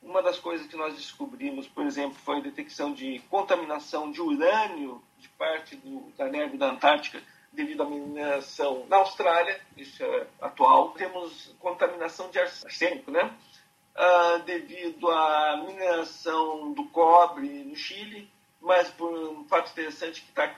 [0.00, 5.02] Uma das coisas que nós descobrimos, por exemplo, foi a detecção de contaminação de urânio
[5.18, 7.20] de parte do, da neve da Antártica
[7.52, 10.90] devido à mineração na Austrália, isso é atual.
[10.90, 13.34] Temos contaminação de arsênico, né?
[13.96, 18.30] Uh, devido à mineração do cobre no Chile,
[18.60, 20.54] mas por um fato interessante que está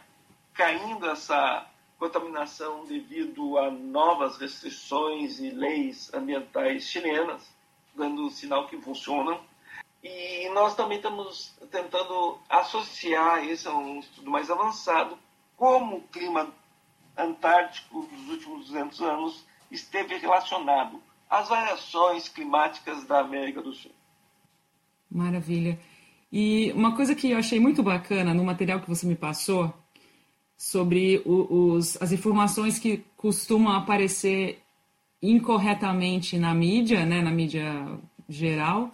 [0.55, 1.67] caindo essa
[1.99, 7.49] contaminação devido a novas restrições e leis ambientais chilenas,
[7.95, 9.41] dando um sinal que funcionam.
[10.03, 15.19] E nós também estamos tentando associar, esse é um estudo mais avançado,
[15.57, 16.53] como o clima
[17.17, 23.93] antártico dos últimos 200 anos esteve relacionado as variações climáticas da América do Sul.
[25.11, 25.79] Maravilha.
[26.31, 29.73] E uma coisa que eu achei muito bacana no material que você me passou
[30.57, 34.61] sobre os, as informações que costumam aparecer
[35.23, 37.87] incorretamente na mídia, né, na mídia
[38.29, 38.91] geral,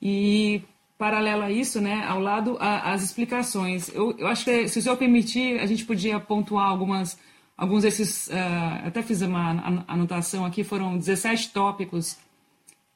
[0.00, 0.62] e
[0.98, 3.88] paralelo a isso, né, ao lado a, as explicações.
[3.94, 7.18] Eu, eu acho que, se o senhor permitir, a gente podia pontuar algumas
[7.58, 12.16] alguns desses, uh, até fiz uma anotação aqui, foram 17 tópicos.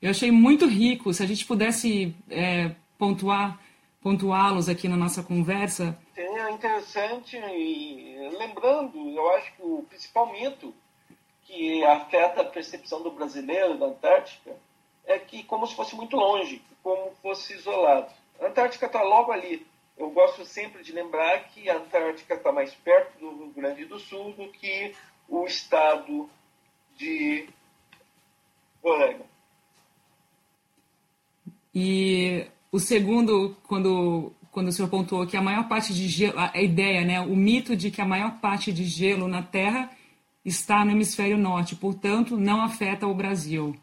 [0.01, 3.61] Eu achei muito rico, se a gente pudesse é, pontuar,
[4.01, 5.99] pontuá-los aqui na nossa conversa.
[6.17, 10.73] É interessante, e lembrando, eu acho que o principal mito
[11.45, 14.57] que afeta a percepção do brasileiro da Antártica
[15.05, 18.11] é que como se fosse muito longe, como fosse isolado.
[18.41, 19.67] A Antártica está logo ali,
[19.97, 23.99] eu gosto sempre de lembrar que a Antártica está mais perto do Rio Grande do
[23.99, 24.95] Sul do que
[25.29, 26.29] o estado
[26.97, 27.49] de
[28.83, 29.25] Roraima.
[31.75, 36.61] E o segundo, quando, quando o senhor pontuou que a maior parte de gelo, a
[36.61, 39.91] ideia, né, o mito de que a maior parte de gelo na Terra
[40.45, 43.77] está no hemisfério norte, portanto, não afeta o Brasil.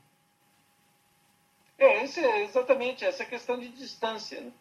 [1.78, 4.52] É, é exatamente essa questão de distância, né?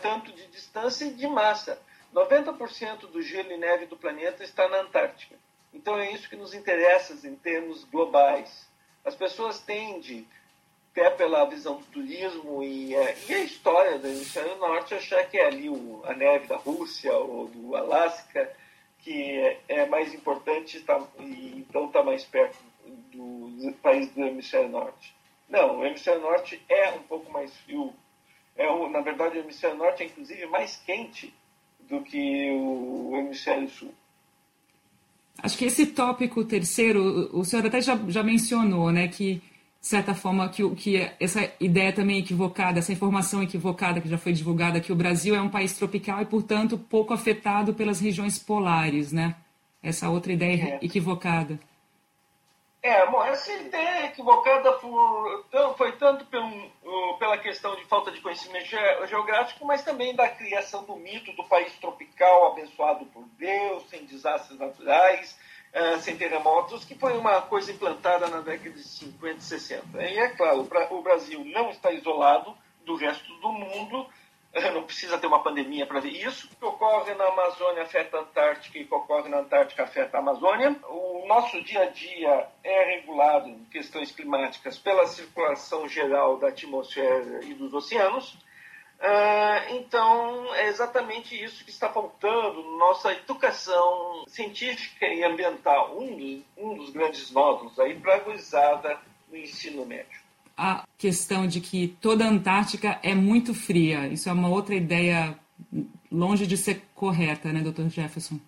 [0.00, 1.80] Tanto de distância e de massa.
[2.14, 5.36] 90% do gelo e neve do planeta está na Antártica.
[5.72, 8.66] Então é isso que nos interessa em termos globais.
[9.04, 10.26] As pessoas tendem,
[10.92, 15.38] até pela visão do turismo e, é, e a história do hemisfério norte, achar que
[15.38, 18.50] é ali o, a neve da Rússia ou do Alasca
[19.00, 22.58] que é, é mais importante tá, e então está mais perto
[23.12, 25.14] do, do país do hemisfério norte.
[25.48, 27.94] Não, o hemisfério norte é um pouco mais frio.
[28.58, 31.32] É, na verdade, o hemisfério norte é inclusive mais quente
[31.88, 33.94] do que o hemisfério sul.
[35.40, 39.34] Acho que esse tópico terceiro, o senhor até já, já mencionou, né, que,
[39.80, 44.32] de certa forma, que, que essa ideia também equivocada, essa informação equivocada que já foi
[44.32, 49.12] divulgada, que o Brasil é um país tropical e, portanto, pouco afetado pelas regiões polares,
[49.12, 49.36] né?
[49.80, 50.84] Essa outra ideia é.
[50.84, 51.60] equivocada.
[52.80, 55.44] É, bom, essa ideia equivocada por,
[55.76, 56.70] foi tanto pelo,
[57.18, 58.68] pela questão de falta de conhecimento
[59.06, 64.58] geográfico, mas também da criação do mito do país tropical abençoado por Deus, sem desastres
[64.60, 65.36] naturais,
[65.74, 70.02] uh, sem terremotos, que foi uma coisa implantada na década de 50 e 60.
[70.02, 74.06] E é claro, o Brasil não está isolado do resto do mundo,
[74.72, 76.48] não precisa ter uma pandemia para ver isso.
[76.52, 80.16] O que ocorre na Amazônia afeta a Antártica e o que ocorre na Antártica afeta
[80.16, 80.76] a Amazônia.
[80.88, 87.44] O nosso dia a dia é regulado em questões climáticas pela circulação geral da atmosfera
[87.44, 88.36] e dos oceanos.
[89.00, 96.16] Uh, então, é exatamente isso que está faltando na nossa educação científica e ambiental, um
[96.16, 100.27] dos, um dos grandes nódulos aí para a no ensino médio
[100.58, 104.08] a questão de que toda a Antártica é muito fria.
[104.08, 105.38] Isso é uma outra ideia
[106.10, 107.88] longe de ser correta, né, Dr.
[107.88, 108.40] Jefferson?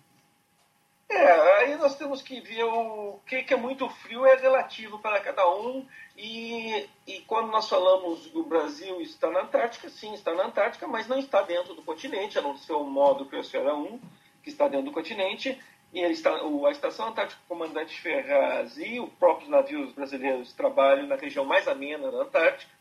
[1.09, 5.19] É, aí nós temos que ver o que, que é muito frio é relativo para
[5.21, 5.85] cada um
[6.17, 11.07] e, e quando nós falamos do Brasil está na Antártica, sim, está na Antártica, mas
[11.07, 13.99] não está dentro do continente, a não ser o modo Criosfera 1,
[14.43, 15.57] que está dentro do continente,
[15.93, 21.67] e a Estação Antártica Comandante Ferraz e os próprios navios brasileiros trabalham na região mais
[21.67, 22.71] amena da Antártica,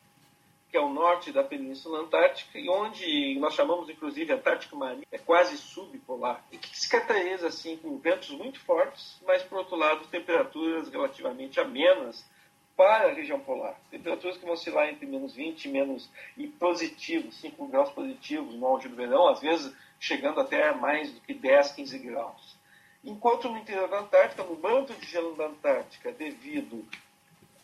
[0.70, 5.18] que é o norte da Península Antártica, e onde nós chamamos inclusive Antártica Marinha, é
[5.18, 10.06] quase subpolar, e que se caracteriza assim com ventos muito fortes, mas por outro lado
[10.06, 12.24] temperaturas relativamente amenas
[12.76, 13.78] para a região polar.
[13.90, 18.66] Temperaturas que vão oscilar entre menos 20 e menos e positivos, 5 graus positivos no
[18.66, 22.59] auge do verão, às vezes chegando até mais do que 10, 15 graus.
[23.02, 26.84] Enquanto no interior da Antártica, no manto de gelo da Antártica, devido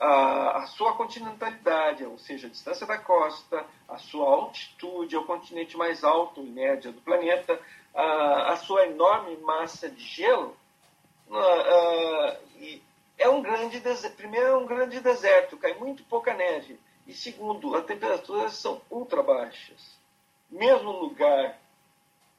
[0.01, 5.27] à, à sua continentalidade, ou seja, a distância da costa, a sua altitude, é o
[5.27, 7.61] continente mais alto, em média, do planeta,
[7.95, 10.57] a, a sua enorme massa de gelo,
[13.19, 14.17] é um grande deserto.
[14.17, 16.79] Primeiro, é um grande deserto, cai muito pouca neve.
[17.07, 19.97] E segundo, as temperaturas são ultra baixas.
[20.51, 21.59] Mesmo lugar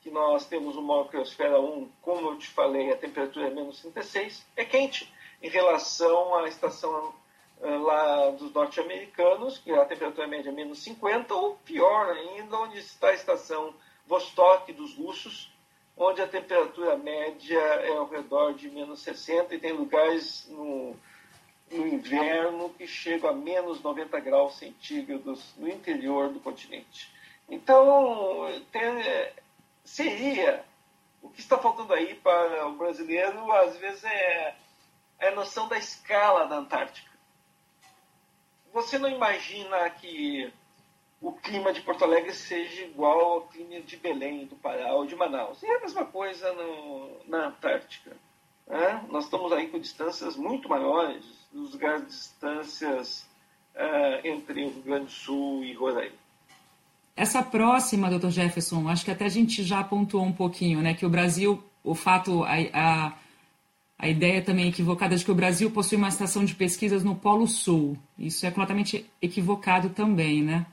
[0.02, 4.46] que nós temos uma criosfera 1, como eu te falei, a temperatura é menos 36,
[4.56, 7.14] é quente em relação à estação
[7.60, 12.80] uh, lá dos norte-americanos, que a temperatura média é menos 50, ou pior ainda, onde
[12.80, 13.74] está a estação
[14.06, 15.52] Vostok dos russos,
[15.98, 20.96] onde a temperatura média é ao redor de menos 60 e tem lugares no,
[21.72, 27.12] no inverno que chegam a menos 90 graus centígrados no interior do continente.
[27.50, 28.82] Então, tem,
[29.88, 30.66] seria
[31.22, 34.56] o que está faltando aí para o brasileiro, às vezes, é,
[35.18, 37.10] é a noção da escala da Antártica.
[38.74, 40.54] Você não imagina que
[41.22, 45.16] o clima de Porto Alegre seja igual ao clima de Belém, do Pará ou de
[45.16, 45.64] Manaus.
[45.64, 48.16] É a mesma coisa no, na Antártica.
[48.68, 49.06] Né?
[49.10, 53.22] Nós estamos aí com distâncias muito maiores, nos lugares distâncias
[53.74, 56.27] uh, entre o Rio Grande do Sul e Roraima.
[57.18, 61.04] Essa próxima, doutor Jefferson, acho que até a gente já apontou um pouquinho, né, que
[61.04, 63.14] o Brasil, o fato, a, a,
[63.98, 67.48] a ideia também equivocada de que o Brasil possui uma estação de pesquisas no Polo
[67.48, 67.98] Sul.
[68.20, 70.68] Isso é completamente equivocado também, né?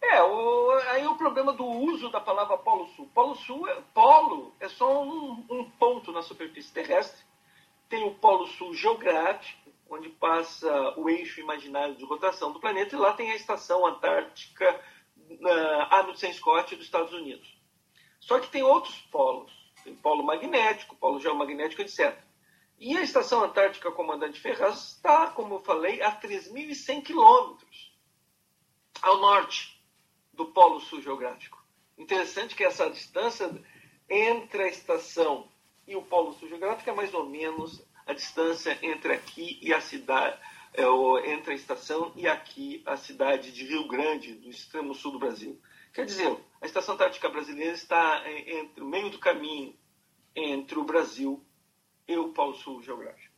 [0.00, 3.10] É, o, aí o problema do uso da palavra Polo Sul.
[3.12, 7.20] Polo Sul, é, polo é só um, um ponto na superfície terrestre.
[7.88, 12.98] Tem o Polo Sul geográfico, onde passa o eixo imaginário de rotação do planeta, e
[12.98, 14.80] lá tem a estação antártica
[15.38, 17.48] na Amundsen Scott dos Estados Unidos.
[18.20, 19.52] Só que tem outros polos.
[19.84, 22.18] Tem polo magnético, polo geomagnético, etc.
[22.78, 27.92] E a Estação Antártica Comandante Ferraz está, como eu falei, a 3.100 quilômetros
[29.02, 29.80] ao norte
[30.32, 31.62] do Polo Sul Geográfico.
[31.96, 33.50] Interessante que essa distância
[34.08, 35.48] entre a estação
[35.86, 39.80] e o Polo Sul Geográfico é mais ou menos a distância entre aqui e a
[39.80, 40.40] cidade,
[40.74, 45.18] é, entre a estação e aqui a cidade de Rio Grande, do extremo sul do
[45.18, 45.58] Brasil.
[45.92, 49.74] Quer dizer, a Estação Antártica Brasileira está entre o meio do caminho
[50.34, 51.42] entre o Brasil
[52.06, 53.30] e o Polo Sul Geográfico.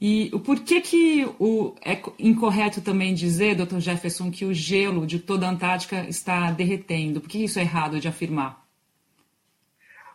[0.00, 3.78] E o porquê que o, é incorreto também dizer, Dr.
[3.78, 7.20] Jefferson, que o gelo de toda a Antártica está derretendo?
[7.20, 8.63] Por que isso é errado de afirmar?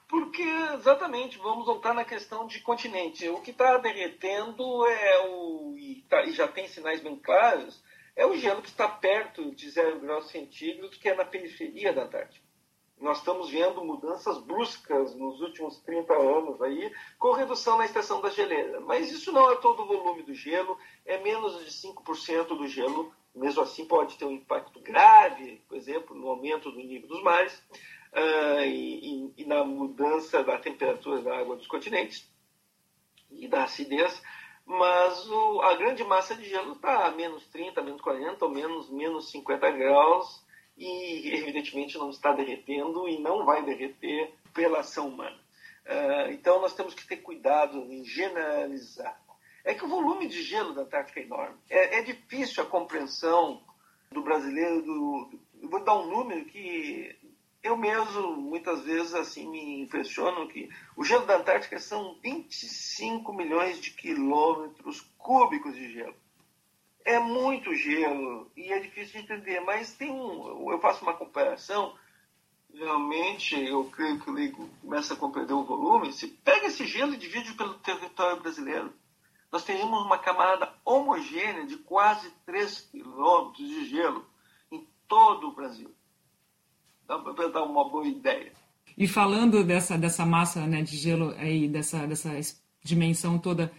[0.09, 0.41] Porque,
[0.73, 3.29] exatamente, vamos voltar na questão de continente.
[3.29, 5.75] O que está derretendo é o.
[5.77, 7.79] E, tá, e, já tem sinais bem claros,
[8.15, 12.05] é o gelo que está perto de zero graus centígrados, que é na periferia da
[12.05, 12.43] Antártica.
[12.99, 18.31] Nós estamos vendo mudanças bruscas nos últimos 30 anos aí, com redução na extensão da
[18.31, 18.81] geleira.
[18.81, 23.13] Mas isso não é todo o volume do gelo, é menos de 5% do gelo.
[23.35, 27.63] Mesmo assim, pode ter um impacto grave, por exemplo, no aumento do nível dos mares
[28.13, 32.29] uh, e, e, na mudança da temperatura da água dos continentes
[33.31, 34.21] e da acidez.
[34.65, 38.89] Mas o, a grande massa de gelo está a menos 30, menos 40 ou menos,
[38.89, 40.45] menos 50 graus
[40.77, 45.37] e, evidentemente, não está derretendo e não vai derreter pela ação humana.
[45.85, 49.19] Uh, então, nós temos que ter cuidado em generalizar.
[49.63, 51.57] É que o volume de gelo da Antártica é enorme.
[51.69, 53.61] É, é difícil a compreensão
[54.11, 54.81] do brasileiro.
[54.81, 57.15] Do, do, vou dar um número que
[57.61, 63.79] eu mesmo, muitas vezes, assim me impressiono que o gelo da Antártica são 25 milhões
[63.79, 66.15] de quilômetros cúbicos de gelo
[67.09, 71.95] é muito gelo e é difícil de entender, mas tem um, eu faço uma comparação,
[72.71, 77.17] realmente eu creio que leigo começa a compreender o volume, se pega esse gelo e
[77.17, 78.93] divide pelo território brasileiro,
[79.51, 84.23] nós teríamos uma camada homogênea de quase 3 quilômetros de gelo
[84.71, 85.91] em todo o Brasil.
[87.09, 88.51] Dá para dar uma boa ideia.
[88.95, 92.29] E falando dessa, dessa massa né, de gelo aí, dessa, dessa
[92.83, 93.71] dimensão toda,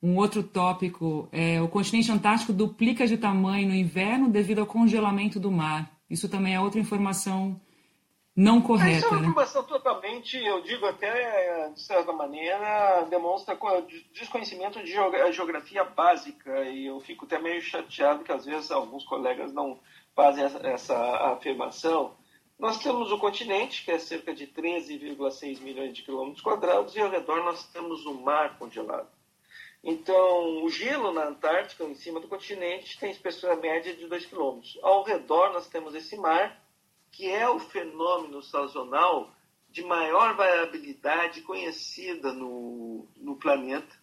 [0.00, 5.40] um outro tópico é o continente antártico duplica de tamanho no inverno devido ao congelamento
[5.40, 5.90] do mar.
[6.08, 7.60] Isso também é outra informação
[8.36, 8.98] não correta.
[8.98, 9.28] Essa é uma né?
[9.28, 13.58] informação totalmente, eu digo até, de certa maneira, demonstra
[14.12, 14.92] desconhecimento de
[15.32, 19.80] geografia básica e eu fico até meio chateado que às vezes alguns colegas não
[20.14, 20.96] fazem essa
[21.32, 22.14] afirmação.
[22.58, 27.10] Nós temos o continente, que é cerca de 13,6 milhões de quilômetros quadrados, e ao
[27.10, 29.08] redor nós temos o mar congelado.
[29.84, 34.60] Então, o gelo na Antártica, em cima do continente, tem espessura média de 2 km.
[34.82, 36.60] Ao redor, nós temos esse mar,
[37.12, 39.30] que é o fenômeno sazonal
[39.68, 43.94] de maior variabilidade conhecida no, no planeta,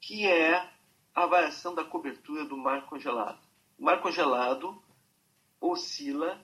[0.00, 0.68] que é
[1.14, 3.40] a variação da cobertura do mar congelado.
[3.78, 4.82] O mar congelado
[5.60, 6.42] oscila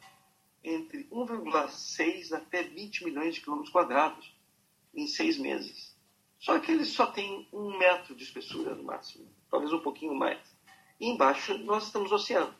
[0.66, 4.34] entre 1,6 até 20 milhões de quilômetros quadrados
[4.92, 5.96] em seis meses.
[6.40, 10.38] Só que ele só tem um metro de espessura no máximo, talvez um pouquinho mais.
[11.00, 12.54] E embaixo nós estamos no oceano.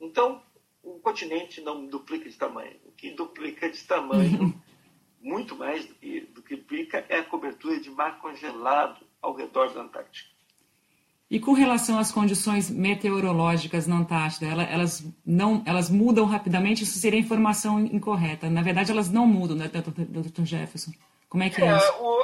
[0.00, 0.42] Então,
[0.82, 2.76] o continente não duplica de tamanho.
[2.84, 4.60] O que duplica de tamanho,
[5.20, 9.72] muito mais do que, do que duplica, é a cobertura de mar congelado ao redor
[9.72, 10.31] da Antártica.
[11.32, 16.84] E com relação às condições meteorológicas na Antártida, elas, não, elas mudam rapidamente?
[16.84, 18.50] Isso seria informação incorreta.
[18.50, 20.44] Na verdade, elas não mudam, né, Dr.
[20.44, 20.92] Jefferson?
[21.30, 21.92] Como é que é, é isso?
[22.02, 22.22] O,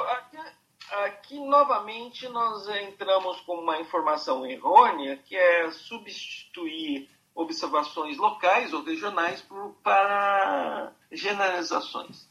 [1.05, 9.41] Aqui, novamente, nós entramos com uma informação errônea, que é substituir observações locais ou regionais
[9.41, 12.29] por, para generalizações.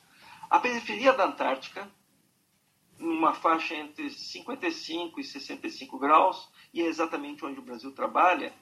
[0.49, 1.91] A periferia da Antártica,
[2.99, 8.53] numa faixa entre 55 e 65 graus, e é exatamente onde o Brasil trabalha,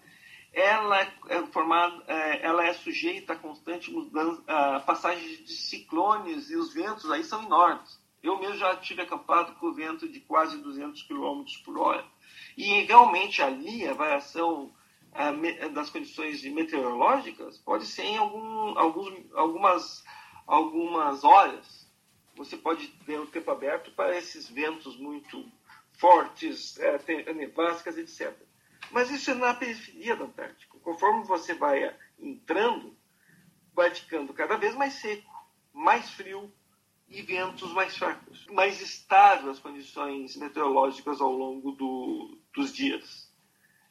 [0.52, 6.56] ela é, formada, é, ela é sujeita a constante mudança, a passagem de ciclones e
[6.56, 8.00] os ventos aí são enormes.
[8.22, 12.04] Eu mesmo já tive acampado com vento de quase 200 km por hora.
[12.56, 14.72] E realmente ali a variação
[15.72, 20.04] das condições meteorológicas pode ser em algum, alguns, algumas,
[20.46, 21.86] algumas horas.
[22.34, 25.50] Você pode ter o tempo aberto para esses ventos muito
[25.96, 28.34] fortes, é, nevascas, etc.
[28.90, 30.78] Mas isso é na periferia do Antártico.
[30.80, 32.96] Conforme você vai entrando,
[33.74, 35.30] vai ficando cada vez mais seco,
[35.72, 36.52] mais frio,
[37.08, 38.46] e ventos mais fracos.
[38.46, 43.25] Mais estáveis as condições meteorológicas ao longo do, dos dias.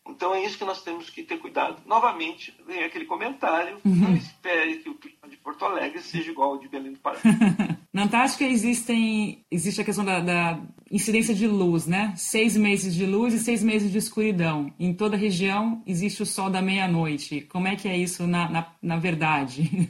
[0.07, 1.81] Então é isso que nós temos que ter cuidado.
[1.85, 3.95] Novamente, vem aquele comentário, uhum.
[3.95, 7.19] não espere que o clima de Porto Alegre seja igual ao de Belém do Pará.
[7.91, 10.59] Na Antártica existem, existe a questão da, da,
[10.91, 12.13] incidência de luz, né?
[12.15, 14.71] Seis meses de luz e seis meses de escuridão.
[14.79, 17.41] Em toda a região existe o sol da meia-noite.
[17.41, 19.89] Como é que é isso na, na, na verdade?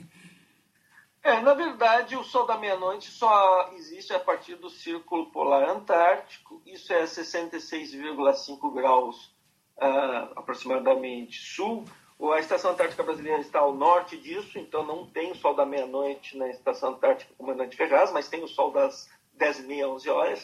[1.22, 6.62] É, na verdade, o Sol da Meia-Noite só existe a partir do Círculo Polar Antártico.
[6.64, 9.34] Isso é 66,5 graus
[9.78, 11.84] uh, aproximadamente sul.
[12.32, 16.36] A Estação Antártica Brasileira está ao norte disso, então não tem o Sol da Meia-Noite
[16.36, 19.08] na Estação Antártica Comandante Ferraz, mas tem o Sol das
[19.38, 20.42] 10h30, 11 horas.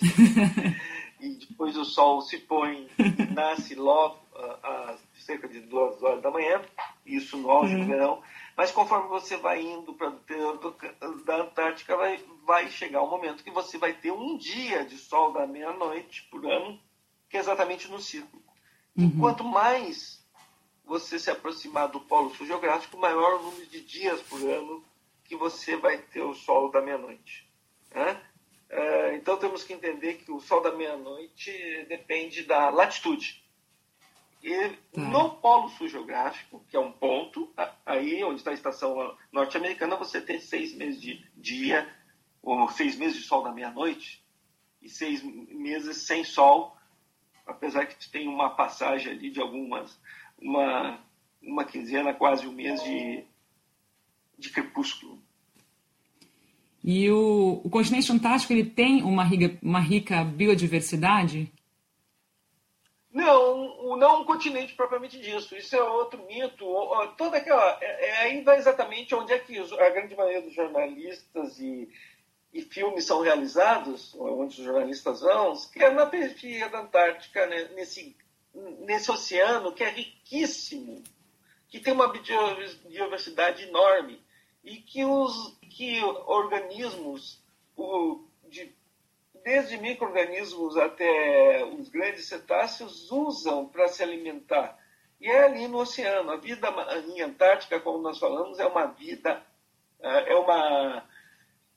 [1.19, 2.89] e depois o Sol se põe,
[3.35, 4.21] nasce logo
[4.63, 6.61] às cerca de 2 horas da manhã,
[7.07, 7.81] isso no auge uhum.
[7.81, 8.23] do verão
[8.57, 10.77] mas conforme você vai indo para dentro
[11.25, 15.33] da Antártica, vai, vai chegar um momento que você vai ter um dia de sol
[15.33, 16.79] da meia-noite por ano,
[17.29, 18.43] que é exatamente no círculo.
[18.97, 19.07] Uhum.
[19.07, 20.23] E quanto mais
[20.85, 24.85] você se aproximar do polo sul geográfico, maior o número de dias por ano
[25.25, 27.49] que você vai ter o sol da meia-noite.
[27.91, 28.21] Né?
[28.69, 33.43] É, então temos que entender que o sol da meia-noite depende da latitude.
[34.43, 35.01] E tá.
[35.01, 37.53] no polo sul geográfico, que é um ponto,
[37.87, 41.89] aí onde está a estação norte-americana, você tem seis meses de dia,
[42.43, 44.23] ou seis meses de sol na meia-noite,
[44.81, 46.77] e seis meses sem sol,
[47.47, 49.99] apesar que tem uma passagem ali de algumas,
[50.41, 50.99] uma,
[51.43, 53.25] uma quinzena, quase um mês de,
[54.39, 55.21] de crepúsculo.
[56.85, 61.53] E o, o continente antártico ele tem uma rica, uma rica biodiversidade?
[63.13, 65.55] Não, não um continente propriamente disso.
[65.55, 66.67] Isso é outro mito.
[67.17, 67.79] Toda aquela.
[67.81, 71.89] É, é vai exatamente onde é que a grande maioria dos jornalistas e,
[72.53, 77.71] e filmes são realizados, onde os jornalistas vão, que é na periferia da Antártica, né,
[77.75, 78.15] nesse,
[78.81, 81.03] nesse oceano que é riquíssimo,
[81.69, 84.23] que tem uma biodiversidade enorme
[84.63, 87.43] e que os que organismos
[87.75, 88.75] o, de
[89.45, 94.79] desde micro-organismos até os grandes cetáceos, usam para se alimentar.
[95.21, 96.31] E é ali no oceano.
[96.31, 99.43] A vida marinha antártica, como nós falamos, é uma vida,
[100.01, 101.05] é uma,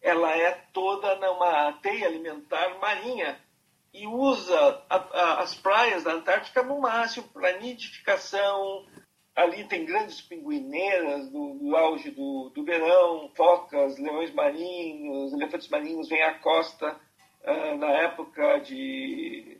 [0.05, 3.39] ela é toda numa teia alimentar marinha
[3.91, 8.85] e usa a, a, as praias da Antártica no máximo para nidificação.
[9.35, 16.21] Ali tem grandes pinguineiras do, auge do, do verão, focas, leões marinhos, elefantes marinhos vêm
[16.21, 16.95] à costa
[17.43, 19.59] ah, na época de,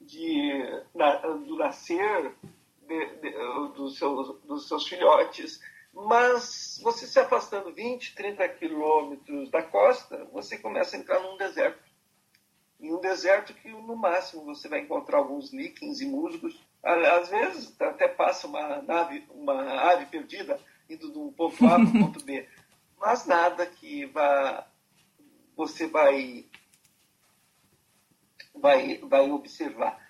[0.00, 2.34] de, na, do nascer
[2.88, 3.30] de, de,
[3.76, 5.60] dos, seus, dos seus filhotes,
[5.92, 11.82] mas você se afastando 20, 30 quilômetros da costa, você começa a entrar num deserto.
[12.80, 16.58] Em um deserto que, no máximo, você vai encontrar alguns líquens e musgos.
[16.82, 20.58] Às vezes, até passa uma, nave, uma ave perdida
[20.90, 22.48] indo de um ponto A para o ponto B.
[22.98, 24.66] Mas nada que vá
[25.56, 26.46] você vai,
[28.54, 30.01] vai, vai observar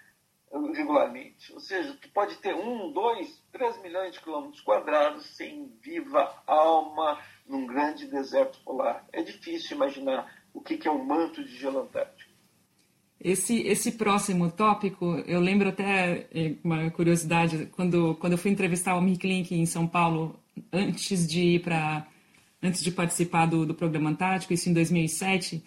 [0.53, 1.53] regularmente.
[1.53, 7.19] Ou seja, tu pode ter um, dois, três milhões de quilômetros quadrados sem viva alma
[7.47, 9.07] num grande deserto polar.
[9.13, 12.31] É difícil imaginar o que é um manto de gelo antártico.
[13.21, 18.97] Esse, esse próximo tópico, eu lembro até é, uma curiosidade, quando, quando eu fui entrevistar
[18.97, 20.39] o Mick Link em São Paulo,
[20.73, 22.07] antes de ir para
[22.61, 25.65] antes de participar do, do programa Antártico, isso em 2007,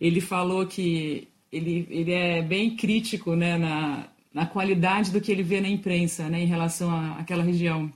[0.00, 5.42] ele falou que ele, ele é bem crítico né, na, na qualidade do que ele
[5.42, 7.92] vê na imprensa né, em relação àquela região.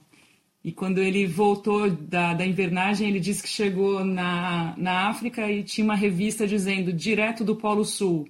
[0.64, 5.62] E quando ele voltou da, da invernagem, ele disse que chegou na, na África e
[5.62, 8.26] tinha uma revista dizendo direto do Polo Sul.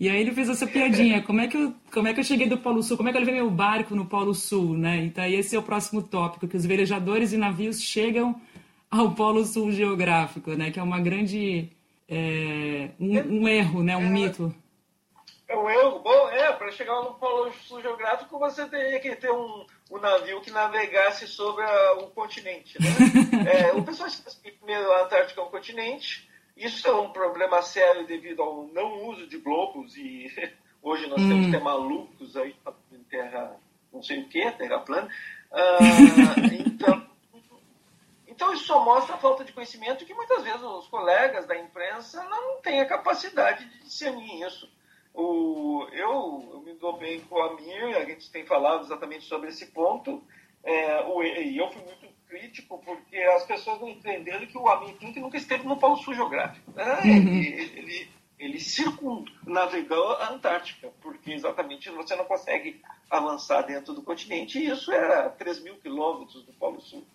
[0.00, 2.46] E aí ele fez essa piadinha, como é que eu, como é que eu cheguei
[2.48, 2.96] do Polo Sul?
[2.96, 5.04] Como é que eu levei meu barco no Polo Sul, né?
[5.04, 8.40] Então esse é o próximo tópico, que os velejadores e navios chegam
[8.90, 10.70] ao polo sul geográfico, né?
[10.70, 11.70] Que é uma grande
[12.08, 13.96] é, um, um, erro, né?
[13.96, 14.54] Um é, mito.
[15.48, 15.98] É um erro.
[16.00, 20.40] Bom, é para chegar no polo sul geográfico você teria que ter um, um navio
[20.40, 22.78] que navegasse sobre a, o continente.
[22.80, 22.88] Né?
[23.70, 26.28] é, o pessoal esquece que primeiro a Antártica é um continente.
[26.56, 30.30] Isso é um problema sério devido ao não uso de globos e
[30.82, 31.28] hoje nós hum.
[31.28, 32.54] temos até malucos aí
[32.92, 33.56] em terra,
[33.92, 35.08] não sei o que, terra plana.
[35.52, 35.78] Ah,
[38.36, 42.22] então isso só mostra a falta de conhecimento que muitas vezes os colegas da imprensa
[42.24, 44.70] não têm a capacidade de discernir isso.
[45.14, 49.48] O, eu, eu me dou bem com a Mir, a gente tem falado exatamente sobre
[49.48, 50.22] esse ponto,
[50.62, 54.94] é, o, e eu fui muito crítico porque as pessoas não entenderam que o Amir
[54.96, 56.70] Klink nunca esteve no Polo Sul Geográfico.
[56.72, 57.00] Né?
[57.04, 57.34] Uhum.
[57.34, 64.58] Ele, ele, Ele circunnavegou a Antártica, porque exatamente você não consegue avançar dentro do continente,
[64.58, 67.06] e isso era 3 mil quilômetros do Polo Sul.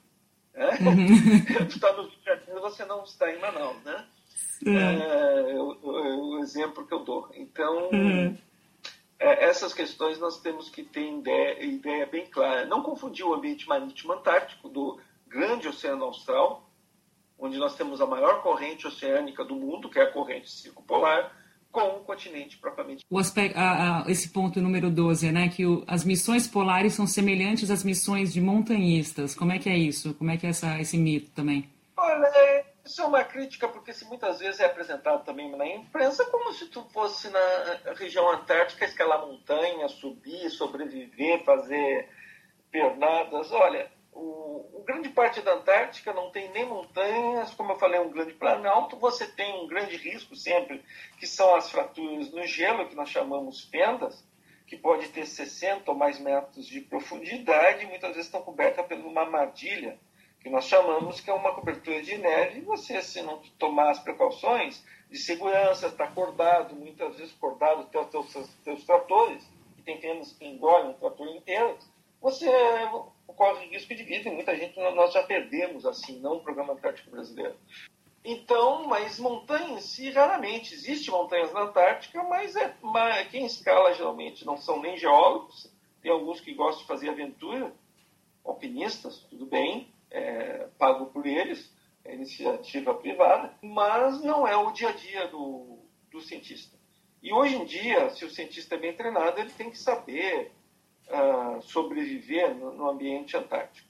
[0.53, 0.69] Né?
[0.81, 1.45] Uhum.
[1.67, 4.05] tu está no Rio de Janeiro, você não está em Manaus, né?
[4.65, 4.77] Uhum.
[4.77, 7.29] É, é, o, é, o, exemplo que eu dou.
[7.33, 8.37] Então, uhum.
[9.19, 12.65] é, essas questões nós temos que ter ideia, ideia bem clara.
[12.65, 16.69] Não confundir o ambiente marítimo antártico do grande oceano austral,
[17.39, 21.35] onde nós temos a maior corrente oceânica do mundo, que é a corrente circumpolar,
[21.71, 23.05] com o continente propriamente.
[23.09, 27.07] O aspecto, a, a, esse ponto número 12, né, que o, as missões polares são
[27.07, 29.33] semelhantes às missões de montanhistas.
[29.33, 30.13] Como é que é isso?
[30.15, 31.69] Como é que é essa, esse mito também?
[31.95, 36.51] Olha, isso é uma crítica porque se muitas vezes é apresentado também na imprensa como
[36.51, 42.09] se tu fosse na região antártica escalar montanha, subir, sobreviver, fazer
[42.71, 43.51] pernadas.
[43.51, 48.01] Olha, o, o, grande parte da Antártica não tem nem montanhas, como eu falei, é
[48.01, 48.97] um grande planalto.
[48.97, 50.83] Você tem um grande risco sempre,
[51.17, 54.25] que são as fraturas no gelo, que nós chamamos fendas,
[54.67, 58.97] que pode ter 60 ou mais metros de profundidade, e muitas vezes estão cobertas por
[58.97, 59.97] uma armadilha,
[60.41, 63.99] que nós chamamos que é uma cobertura de neve, e você, se não tomar as
[63.99, 69.99] precauções de segurança, está acordado, muitas vezes acordado até os teus, teus tratores, que tem
[70.01, 71.77] fendas que engolem o trator inteiro,
[72.21, 72.47] você
[73.33, 77.11] corre risco de vida e muita gente nós já perdemos assim, não o programa antártico
[77.11, 77.55] brasileiro.
[78.23, 80.73] Então, mas montanha em si, raramente.
[80.73, 85.71] Existe montanhas na Antártica, mas, é, mas quem escala geralmente não são nem geólogos,
[86.01, 87.73] tem alguns que gostam de fazer aventura,
[88.45, 91.73] alpinistas, tudo bem, é, pago por eles,
[92.03, 95.79] é iniciativa privada, mas não é o dia a dia do,
[96.11, 96.77] do cientista.
[97.21, 100.51] E hoje em dia, se o cientista é bem treinado, ele tem que saber
[101.61, 103.87] sobreviver no, no, ambiente antártico.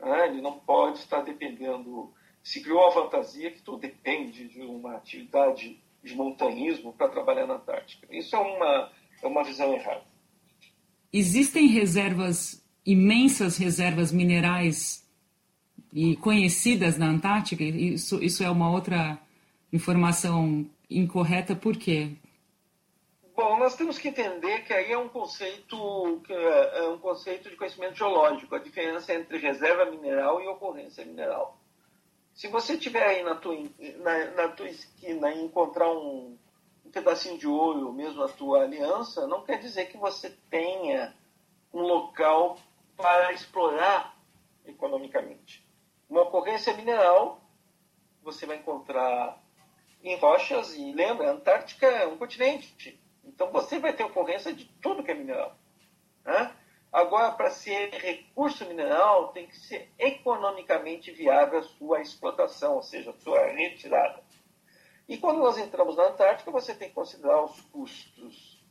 [0.00, 2.12] Uh, ele não pode estar dependendo.
[2.42, 7.54] Se criou a fantasia que tu depende de uma atividade de montanhismo para trabalhar na
[7.54, 8.06] Antártica.
[8.10, 8.92] Isso é uma,
[9.22, 10.04] é uma visão errada.
[11.12, 15.04] Existem reservas, imensas reservas minerais
[15.92, 17.64] e conhecidas na Antártica?
[17.64, 19.18] Isso, isso é uma outra
[19.72, 22.12] informação incorreta, por quê?
[23.36, 27.56] Bom, nós temos que entender que aí é um conceito, é, é um conceito de
[27.56, 31.58] conhecimento geológico, a diferença entre reserva mineral e ocorrência mineral.
[32.32, 33.54] Se você tiver aí na tua,
[33.98, 36.38] na, na tua esquina e encontrar um,
[36.82, 41.14] um pedacinho de ouro, mesmo a tua aliança, não quer dizer que você tenha
[41.74, 42.56] um local
[42.96, 44.16] para explorar
[44.64, 45.62] economicamente.
[46.08, 47.42] Uma ocorrência mineral,
[48.22, 49.38] você vai encontrar
[50.02, 52.98] em rochas, e lembra, a Antártica é um continente.
[53.66, 55.56] Você vai ter ocorrência de tudo que é mineral.
[56.24, 56.54] Né?
[56.92, 63.10] Agora, para ser recurso mineral, tem que ser economicamente viável a sua explotação, ou seja,
[63.10, 64.22] a sua retirada.
[65.08, 68.64] E quando nós entramos na Antártica, você tem que considerar os custos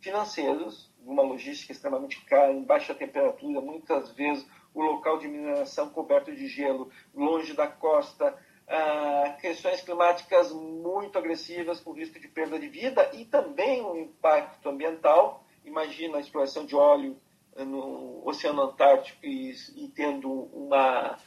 [0.00, 6.34] financeiros, uma logística extremamente cara, em baixa temperatura, muitas vezes o local de mineração coberto
[6.34, 8.34] de gelo, longe da costa,
[8.70, 14.68] ah, questões climáticas muito agressivas com risco de perda de vida e também um impacto
[14.68, 15.42] ambiental.
[15.64, 17.18] Imagina a exploração de óleo
[17.56, 21.18] eh, no Oceano Antártico e, e tendo uma,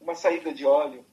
[0.00, 1.06] uma saída de óleo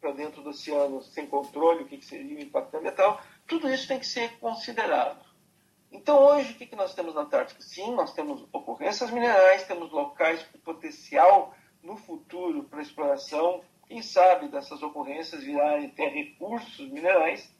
[0.00, 3.20] para dentro do oceano sem controle, o que, que seria o impacto ambiental.
[3.48, 5.24] Tudo isso tem que ser considerado.
[5.90, 7.60] Então, hoje, o que, que nós temos na Antártica?
[7.60, 11.52] Sim, nós temos ocorrências minerais, temos locais com potencial
[11.82, 17.54] no futuro para exploração quem sabe dessas ocorrências virarem até recursos minerais.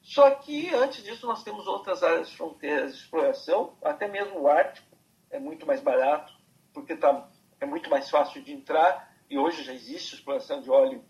[0.00, 4.48] Só que antes disso nós temos outras áreas de fronteiras de exploração, até mesmo o
[4.48, 4.94] Ártico
[5.30, 6.32] é muito mais barato,
[6.72, 7.28] porque tá,
[7.60, 11.02] é muito mais fácil de entrar, e hoje já existe exploração de óleo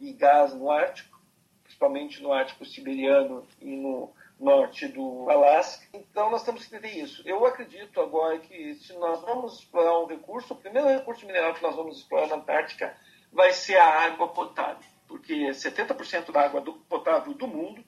[0.00, 1.20] e gás no Ártico,
[1.62, 5.86] principalmente no Ártico Siberiano e no norte do Alasca.
[5.92, 7.22] Então nós temos que entender isso.
[7.26, 11.62] Eu acredito agora que se nós vamos explorar um recurso, o primeiro recurso mineral que
[11.62, 12.96] nós vamos explorar na Antártica
[13.32, 17.84] vai ser a água potável, porque 70% da água do, potável do mundo,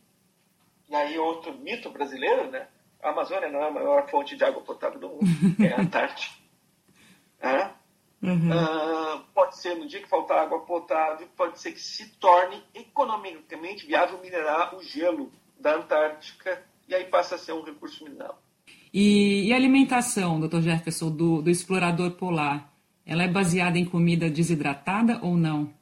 [0.88, 2.68] e aí outro mito brasileiro, né?
[3.02, 5.24] A Amazônia não é a maior fonte de água potável do mundo,
[5.60, 6.40] é a Antártica.
[7.44, 7.72] É?
[8.22, 8.50] Uhum.
[8.52, 13.84] Uh, pode ser no dia que faltar água potável, pode ser que se torne economicamente
[13.84, 18.40] viável minerar o gelo da Antártica e aí passa a ser um recurso mineral.
[18.94, 22.71] E, e a alimentação, doutor Jefferson, do, do explorador polar?
[23.06, 25.72] Ela é baseada em comida desidratada ou não?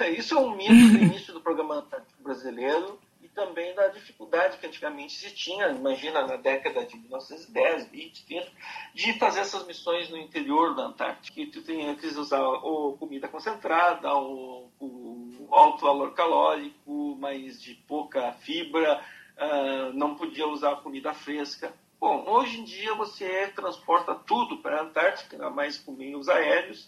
[0.00, 4.58] É, isso é um mito do início do programa Antártico Brasileiro e também da dificuldade
[4.58, 8.52] que antigamente se tinha, imagina na década de 1910, 20, 30,
[8.94, 11.34] de fazer essas missões no interior da Antártica.
[11.34, 17.74] Que tu tinha que usar ou comida concentrada, ou, ou alto valor calórico, mas de
[17.74, 19.02] pouca fibra,
[19.36, 21.72] uh, não podia usar comida fresca.
[22.00, 26.84] Bom, hoje em dia você transporta tudo para a Antártica, ainda mais com meios aéreos.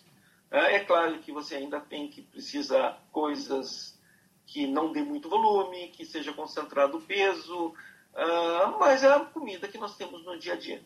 [0.50, 3.98] Uh, é claro que você ainda tem que precisa coisas
[4.46, 9.68] que não dê muito volume, que seja concentrado o peso, uh, mas é a comida
[9.68, 10.82] que nós temos no dia a dia.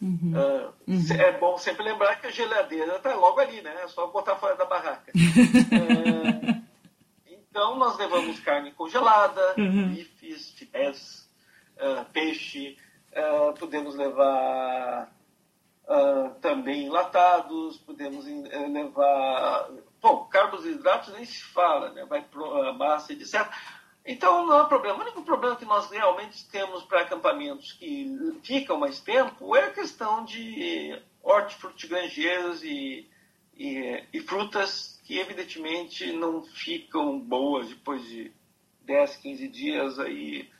[0.00, 0.32] Uhum.
[0.34, 1.12] Uh, uhum.
[1.18, 3.82] É bom sempre lembrar que a geladeira está logo ali, né?
[3.82, 5.10] É só botar fora da barraca.
[5.12, 6.62] uh,
[7.26, 9.88] então, nós levamos carne congelada, uhum.
[9.88, 11.27] bifes, filés,
[11.80, 12.76] uh, peixe,
[13.58, 15.12] podemos levar
[16.40, 19.70] também enlatados, podemos levar.
[20.00, 22.04] Bom, carboidratos nem se fala, né?
[22.04, 23.50] Vai pro, massa, etc.
[24.08, 24.98] Então não há problema.
[24.98, 28.06] O único problema que nós realmente temos para acampamentos que
[28.42, 33.06] ficam mais tempo é a questão de hortifrutigranjeiros e,
[33.54, 38.32] e, e frutas que evidentemente não ficam boas depois de
[38.82, 40.50] 10, 15 dias aí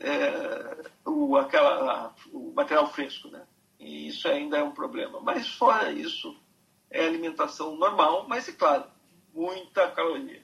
[0.00, 3.42] é, o, aquela, o material fresco, né?
[3.78, 5.20] E isso ainda é um problema.
[5.20, 6.36] Mas fora isso,
[6.90, 8.84] é alimentação normal, mas é claro,
[9.34, 10.42] muita caloria.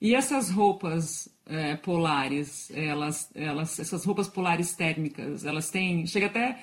[0.00, 6.62] E essas roupas é, polares, elas, elas, essas roupas polares térmicas, elas têm, chega até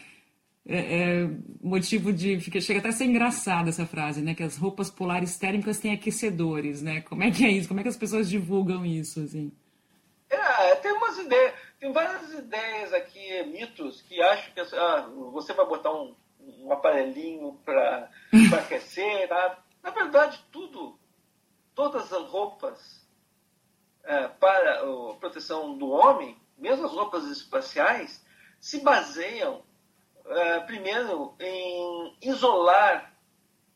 [0.66, 1.30] é, é,
[1.62, 4.34] motivo de, fica, chega até a ser engraçada essa frase, né?
[4.34, 7.02] Que as roupas polares térmicas têm aquecedores, né?
[7.02, 7.68] Como é que é isso?
[7.68, 9.52] Como é que as pessoas divulgam isso, assim?
[10.30, 11.54] É, tem umas ideias,
[11.84, 15.02] tem várias ideias aqui, mitos, que acham que ah,
[15.34, 18.10] você vai botar um, um aparelhinho para
[18.58, 19.62] aquecer, tá?
[19.84, 20.98] Na verdade, tudo,
[21.76, 23.06] todas as roupas
[24.02, 28.26] é, para a proteção do homem, mesmo as roupas espaciais,
[28.62, 29.62] se baseiam,
[30.26, 33.14] é, primeiro, em isolar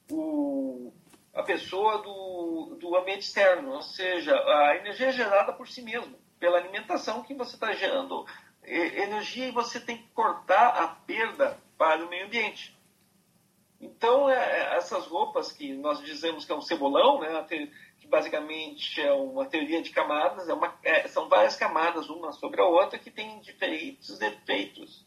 [0.10, 0.94] o,
[1.34, 6.58] a pessoa do, do ambiente externo, ou seja, a energia gerada por si mesmo, pela
[6.58, 8.26] alimentação que você está gerando
[8.64, 12.76] energia e você tem que cortar a perda para o meio ambiente.
[13.80, 17.46] Então, é, essas roupas que nós dizemos que é um cebolão, né,
[18.00, 22.60] que basicamente é uma teoria de camadas, é uma, é, são várias camadas uma sobre
[22.60, 25.06] a outra que têm diferentes efeitos.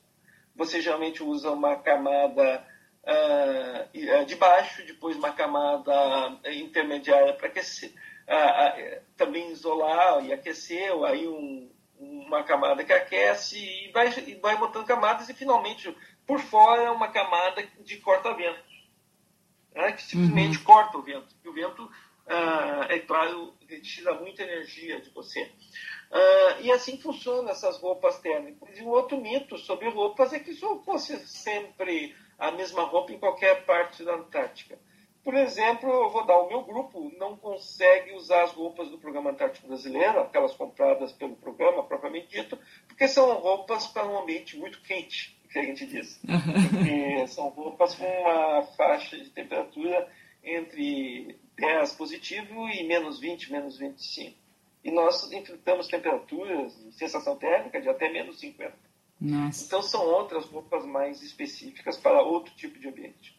[0.54, 2.64] Você geralmente usa uma camada
[3.02, 5.92] uh, de baixo, depois uma camada
[6.52, 7.92] intermediária para aquecer,
[8.30, 14.08] uh, uh, também isolar e aquecer, ou aí um, uma camada que aquece e vai,
[14.26, 15.94] e vai botando camadas e finalmente
[16.26, 18.62] por fora uma camada de corta-vento,
[19.74, 20.64] né, que simplesmente uhum.
[20.64, 21.34] corta o vento.
[21.44, 21.90] E o vento
[22.26, 23.52] ah, é claro,
[23.82, 25.50] tira muita energia de você.
[26.12, 28.78] Ah, e assim funcionam essas roupas térmicas.
[28.78, 33.18] E um outro mito sobre roupas é que isso fosse sempre a mesma roupa em
[33.18, 34.78] qualquer parte da Antártica.
[35.22, 39.30] Por exemplo, eu vou dar o meu grupo não consegue usar as roupas do programa
[39.30, 42.58] Antártico Brasileiro, aquelas compradas pelo programa propriamente dito,
[42.88, 46.20] porque são roupas para um ambiente muito quente, que a gente diz.
[46.22, 50.08] Porque são roupas com uma faixa de temperatura
[50.42, 54.38] entre 10 positivo e menos 20, menos 25.
[54.82, 58.72] E nós enfrentamos temperaturas, sensação térmica de até menos 50.
[59.20, 59.66] Nossa.
[59.66, 63.38] Então são outras roupas mais específicas para outro tipo de ambiente.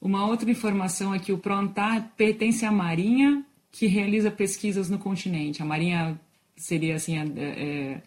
[0.00, 5.62] Uma outra informação é que o Prontar pertence à Marinha, que realiza pesquisas no continente.
[5.62, 6.18] A Marinha
[6.56, 8.00] seria assim é,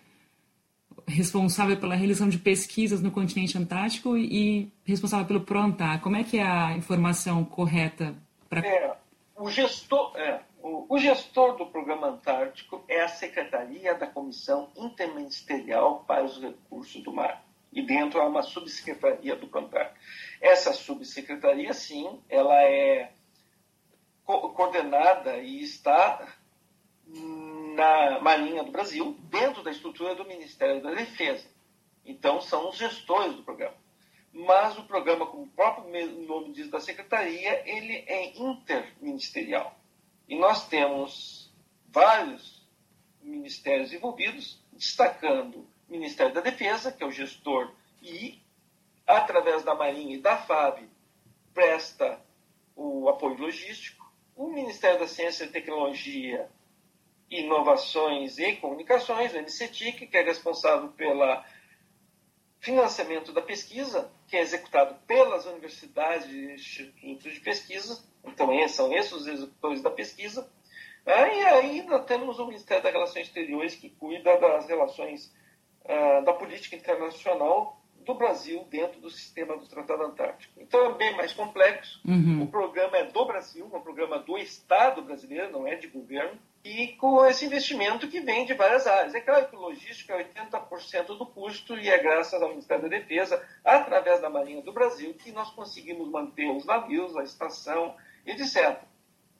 [1.07, 6.01] responsável pela realização de pesquisas no continente antártico e responsável pelo Prontar.
[6.01, 8.15] Como é que é a informação correta
[8.49, 8.95] para é,
[9.35, 16.03] o gestor é, o, o, gestor do programa Antártico é a Secretaria da Comissão Interministerial
[16.07, 17.43] para os Recursos do Mar.
[17.71, 19.93] E dentro há uma subsecretaria do Prontar.
[20.41, 23.11] Essa subsecretaria, sim, ela é
[24.25, 26.35] co coordenada e está
[27.05, 31.47] na Marinha do Brasil, dentro da estrutura do Ministério da Defesa.
[32.05, 33.81] Então, são os gestores do programa
[34.33, 35.89] mas o programa, como o próprio
[36.25, 39.77] nome diz da secretaria, ele é interministerial.
[40.27, 41.53] E nós temos
[41.89, 42.65] vários
[43.21, 47.69] ministérios envolvidos, destacando Ministério da Defesa, que é o gestor,
[48.01, 48.39] e,
[49.05, 50.87] através da Marinha e da FAB,
[51.53, 52.17] presta
[52.75, 56.49] o apoio logístico, o Ministério da Ciência e Tecnologia,
[57.29, 61.45] Inovações e Comunicações, o MCTIC, que é responsável pela
[62.59, 69.11] financiamento da pesquisa, que é executado pelas universidades e institutos de pesquisa, então são esses
[69.11, 70.49] os executores da pesquisa,
[71.05, 71.37] né?
[71.37, 75.33] e ainda temos o Ministério das Relações Exteriores, que cuida das relações
[75.85, 80.59] uh, da política internacional do Brasil dentro do sistema do Tratado Antártico.
[80.59, 82.01] Então é bem mais complexo.
[82.05, 82.43] Uhum.
[82.43, 86.39] O programa é do Brasil, é um programa do Estado brasileiro, não é de governo,
[86.63, 89.13] e com esse investimento que vem de várias áreas.
[89.13, 93.43] É claro que logística é 80% do custo e é graças ao Ministério da Defesa,
[93.63, 98.79] através da Marinha do Brasil, que nós conseguimos manter os navios, a estação, etc.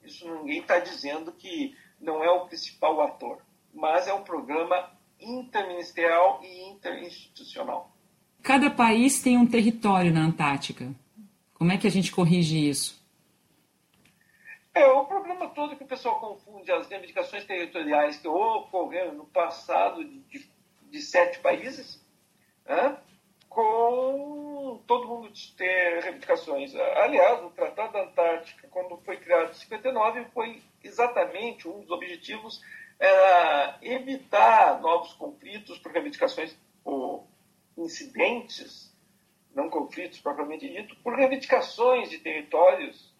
[0.02, 3.40] Isso ninguém está dizendo que não é o principal ator,
[3.72, 4.90] mas é um programa
[5.24, 7.90] interministerial e interinstitucional.
[8.42, 10.92] Cada país tem um território na Antártica.
[11.54, 13.00] Como é que a gente corrige isso?
[14.74, 19.26] É, o problema todo é que o pessoal confunde as reivindicações territoriais que ocorreram no
[19.26, 20.50] passado de, de,
[20.90, 22.02] de sete países
[22.64, 22.96] né,
[23.48, 26.74] com todo mundo ter reivindicações.
[26.74, 32.60] Aliás, o Tratado da Antártica, quando foi criado em 59, foi exatamente um dos objetivos
[33.02, 37.26] era evitar novos conflitos por reivindicações ou
[37.76, 38.96] incidentes,
[39.52, 43.12] não conflitos propriamente dito, por reivindicações de territórios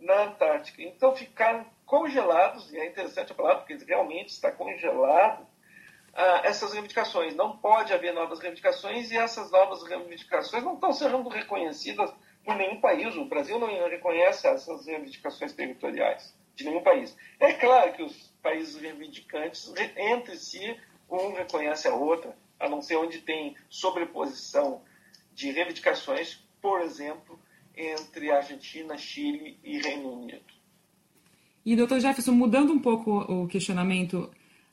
[0.00, 0.82] na Antártica.
[0.82, 5.46] Então ficaram congelados, e é interessante a palavra, porque realmente está congelado,
[6.14, 7.36] ah, essas reivindicações.
[7.36, 12.12] Não pode haver novas reivindicações e essas novas reivindicações não estão sendo reconhecidas
[12.44, 13.14] por nenhum país.
[13.14, 17.16] O Brasil não reconhece essas reivindicações territoriais de nenhum país.
[17.38, 20.76] É claro que os países reivindicantes, entre si,
[21.10, 24.82] um reconhece a outra, a não ser onde tem sobreposição
[25.32, 27.38] de reivindicações, por exemplo,
[27.76, 30.58] entre Argentina, Chile e Reino Unido.
[31.64, 34.30] E, doutor Jefferson, mudando um pouco o questionamento,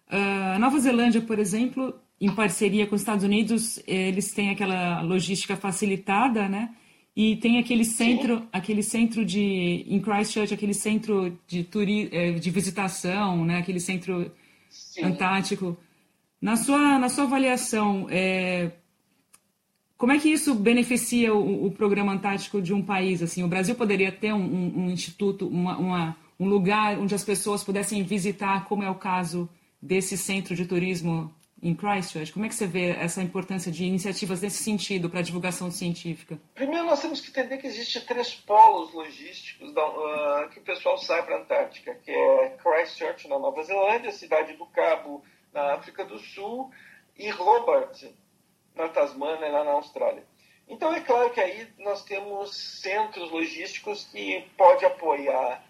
[0.07, 5.55] a Nova Zelândia, por exemplo, em parceria com os Estados Unidos, eles têm aquela logística
[5.55, 6.73] facilitada, né?
[7.15, 12.49] E tem aquele centro, aquele centro de em Christchurch, aquele centro de turi, é, de
[12.49, 13.59] visitação, né?
[13.59, 14.29] Aquele centro
[14.69, 15.03] Sim.
[15.03, 15.77] antártico.
[16.41, 18.71] Na sua na sua avaliação, é,
[19.97, 23.23] como é que isso beneficia o, o, programa antártico de um país?
[23.23, 27.23] Assim, o Brasil poderia ter um, um, um instituto, uma, uma, um lugar onde as
[27.23, 29.49] pessoas pudessem visitar, como é o caso
[29.81, 31.33] desse centro de turismo
[31.65, 32.31] em Christchurch?
[32.31, 36.39] Como é que você vê essa importância de iniciativas nesse sentido para a divulgação científica?
[36.53, 40.95] Primeiro, nós temos que entender que existem três polos logísticos da, uh, que o pessoal
[40.99, 46.05] sai para a Antártica, que é Christchurch, na Nova Zelândia, Cidade do Cabo, na África
[46.05, 46.69] do Sul,
[47.17, 48.03] e Hobart,
[48.75, 50.23] na Tasmânia, lá na Austrália.
[50.67, 55.64] Então, é claro que aí nós temos centros logísticos que pode apoiar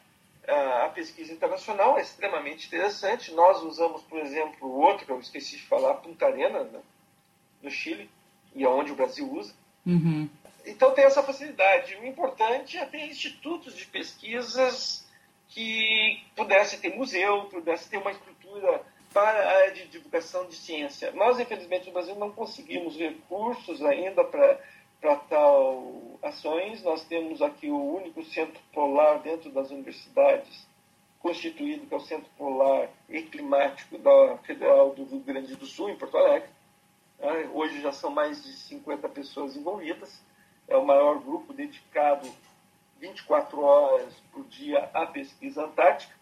[0.47, 3.33] a pesquisa internacional é extremamente interessante.
[3.33, 6.81] Nós usamos, por exemplo, outro que eu esqueci de falar, Punta Arenas, né,
[7.61, 8.09] no Chile,
[8.53, 9.53] e é onde o Brasil usa.
[9.85, 10.29] Uhum.
[10.65, 11.95] Então tem essa facilidade.
[11.95, 15.05] O importante é ter institutos de pesquisas
[15.49, 18.81] que pudesse ter museu, pudesse ter uma estrutura
[19.13, 21.11] para a área de divulgação de ciência.
[21.13, 24.59] Nós, infelizmente, no Brasil não conseguimos recursos ainda para
[24.99, 26.83] para tal ações.
[26.83, 30.67] Nós temos aqui o único centro polar dentro das universidades,
[31.19, 35.89] constituído, que é o Centro Polar e Climático da Federal do Rio Grande do Sul,
[35.89, 36.49] em Porto Alegre.
[37.19, 37.49] Né?
[37.53, 40.21] Hoje já são mais de 50 pessoas envolvidas.
[40.67, 42.27] É o maior grupo dedicado
[42.99, 46.13] 24 horas por dia à pesquisa antártica.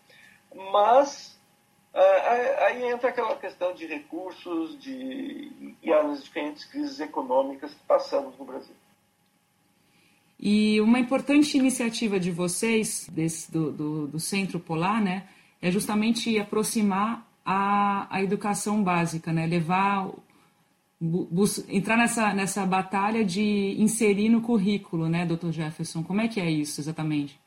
[0.72, 1.40] Mas
[1.94, 8.46] aí entra aquela questão de recursos de, e as diferentes crises econômicas que passamos no
[8.46, 8.76] Brasil.
[10.40, 15.28] E uma importante iniciativa de vocês, desse, do, do, do Centro Polar, né,
[15.62, 20.10] é justamente aproximar a, a educação básica, né, levar,
[21.70, 26.04] entrar nessa, nessa batalha de inserir no currículo, né, doutor Jefferson?
[26.04, 27.40] Como é que é isso exatamente?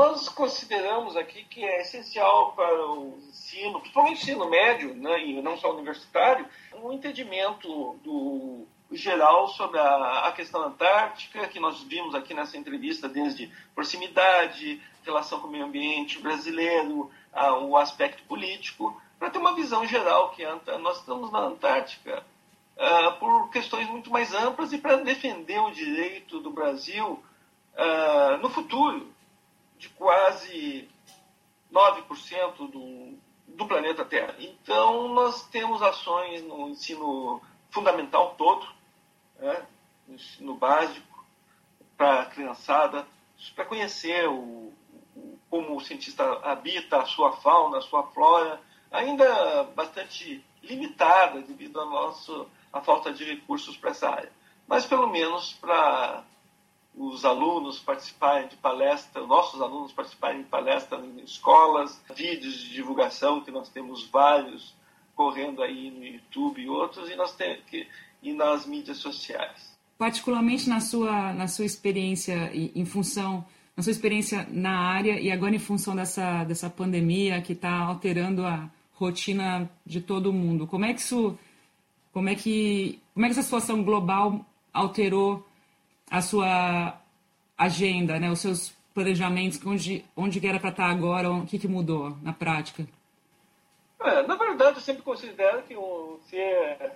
[0.00, 5.24] É, nós consideramos aqui que é essencial para o ensino, principalmente o ensino médio, né,
[5.26, 11.82] e não só universitário, um entendimento do geral sobre a, a, questão antártica, que nós
[11.82, 18.22] vimos aqui nessa entrevista, desde proximidade, relação com o meio ambiente brasileiro, a, o aspecto
[18.24, 20.44] político, para ter uma visão geral que
[20.78, 22.24] nós estamos na Antártica
[22.76, 27.22] uh, por questões muito mais amplas e para defender o direito do Brasil
[27.74, 29.12] uh, no futuro
[29.80, 30.86] de quase
[31.72, 33.18] 9% do,
[33.48, 34.36] do planeta Terra.
[34.38, 38.68] Então, nós temos ações no ensino fundamental todo,
[39.38, 39.66] né,
[40.06, 41.24] no ensino básico,
[41.96, 43.06] para a criançada,
[43.54, 44.72] para conhecer o,
[45.16, 48.60] o, como o cientista habita a sua fauna, a sua flora,
[48.90, 54.32] ainda bastante limitada devido à nossa à falta de recursos para essa área.
[54.68, 56.22] Mas pelo menos para
[56.96, 63.40] os alunos participarem de palestras, nossos alunos participarem de palestras em escolas, vídeos de divulgação,
[63.40, 64.74] que nós temos vários
[65.14, 67.86] correndo aí no YouTube e outros, e nós temos que
[68.22, 69.78] e nas mídias sociais.
[69.98, 73.44] Particularmente na sua, na sua experiência em função,
[73.76, 78.44] na sua experiência na área e agora em função dessa, dessa pandemia que está alterando
[78.44, 81.38] a rotina de todo mundo, como é que isso,
[82.12, 85.46] como é que, como é que essa situação global alterou
[86.10, 87.00] a sua
[87.56, 91.68] agenda, né, os seus planejamentos, onde, onde era para estar tá agora, o que, que
[91.68, 92.86] mudou na prática?
[94.00, 95.74] É, na verdade, eu sempre considero que
[96.28, 96.92] ser,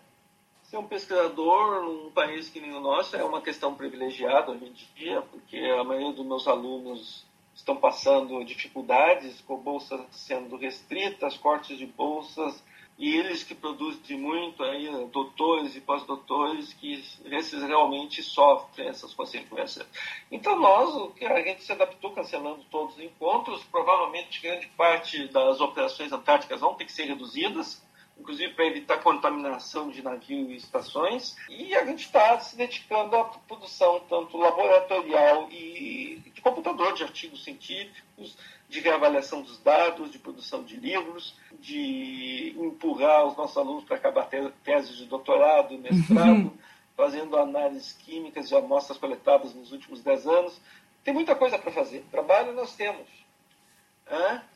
[0.64, 4.72] ser um pesquisador num país que nem o nosso é uma questão privilegiada hoje em
[4.98, 11.78] dia, porque a maioria dos meus alunos estão passando dificuldades com bolsas sendo restritas, cortes
[11.78, 12.62] de bolsas,
[12.96, 19.86] e eles que produzem muito aí, doutores e pós-doutores, que esses realmente sofrem essas consequências.
[20.30, 26.12] Então nós, a gente se adaptou cancelando todos os encontros, provavelmente grande parte das operações
[26.12, 27.84] antárticas vão ter que ser reduzidas,
[28.18, 33.24] inclusive para evitar contaminação de navio e estações, e a gente está se dedicando à
[33.24, 36.03] produção tanto laboratorial e
[36.44, 38.36] computador de artigos científicos,
[38.68, 44.28] de reavaliação dos dados, de produção de livros, de empurrar os nossos alunos para acabar
[44.62, 46.52] teses de doutorado, mestrado, uhum.
[46.94, 50.60] fazendo análises químicas de amostras coletadas nos últimos dez anos.
[51.02, 52.04] Tem muita coisa para fazer.
[52.10, 53.08] Trabalho nós temos.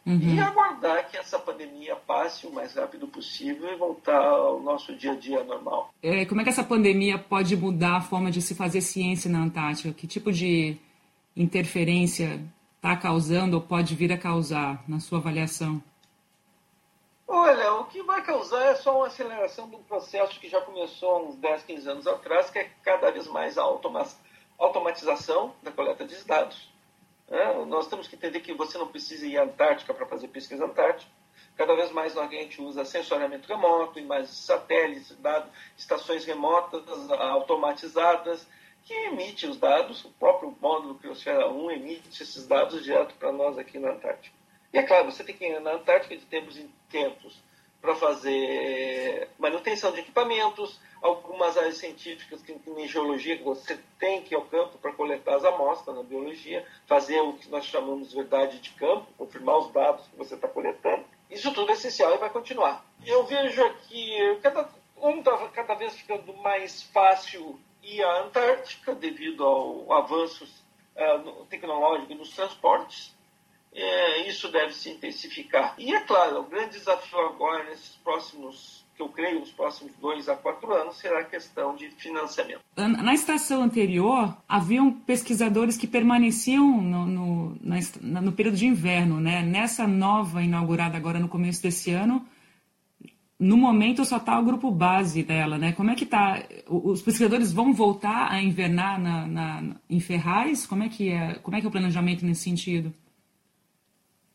[0.04, 0.34] Uhum.
[0.34, 5.12] E aguardar que essa pandemia passe o mais rápido possível e voltar ao nosso dia
[5.12, 5.92] a dia normal.
[6.02, 9.40] É, como é que essa pandemia pode mudar a forma de se fazer ciência na
[9.40, 9.92] Antártica?
[9.92, 10.76] Que tipo de
[11.38, 12.44] interferência
[12.76, 15.82] está causando ou pode vir a causar, na sua avaliação?
[17.26, 21.10] Olha, o que vai causar é só uma aceleração de um processo que já começou
[21.10, 23.62] há uns 10, 15 anos atrás, que é cada vez mais a
[24.58, 26.68] automatização da coleta de dados.
[27.30, 30.64] É, nós temos que entender que você não precisa ir à Antártica para fazer pesquisa
[30.64, 31.10] antártica.
[31.56, 38.48] Cada vez mais a gente usa sensoriamento remoto, imagens satélites, dados, estações remotas automatizadas,
[38.88, 43.58] que emite os dados, o próprio módulo Criosfera 1 emite esses dados direto para nós
[43.58, 44.34] aqui na Antártica.
[44.72, 47.38] E é claro, você tem que ir na Antártica de tempos em tempos
[47.82, 54.36] para fazer manutenção de equipamentos, algumas áreas científicas, que nem geologia, você tem que ir
[54.36, 58.58] ao campo para coletar as amostras na biologia, fazer o que nós chamamos de verdade
[58.58, 61.04] de campo, confirmar os dados que você está coletando.
[61.30, 62.86] Isso tudo é essencial e vai continuar.
[63.04, 64.66] Eu vejo aqui, cada,
[64.96, 72.14] um está cada vez ficando mais fácil ir à Antártica devido ao avanço uh, tecnológico
[72.14, 73.16] nos transportes.
[73.72, 75.74] É, isso deve se intensificar.
[75.78, 80.28] E é claro, o grande desafio agora, nesses próximos, que eu creio, nos próximos dois
[80.28, 82.60] a quatro anos, será a questão de financiamento.
[82.76, 89.20] Na estação anterior, haviam pesquisadores que permaneciam no, no, na, no período de inverno.
[89.20, 89.42] Né?
[89.42, 92.26] Nessa nova, inaugurada agora no começo desse ano,
[93.38, 95.72] no momento só está o grupo base dela, né?
[95.72, 96.42] Como é que está?
[96.66, 100.66] Os pesquisadores vão voltar a invernar na, na, em Ferraz?
[100.66, 101.34] Como é que é?
[101.36, 102.92] Como é que é o planejamento nesse sentido?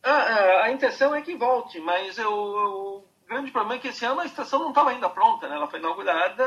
[0.02, 3.90] A, ah, é, a intenção é que volte, mas eu, o grande problema é que
[3.90, 5.56] esse ano a estação não estava ainda pronta, né?
[5.56, 6.46] Ela foi inaugurada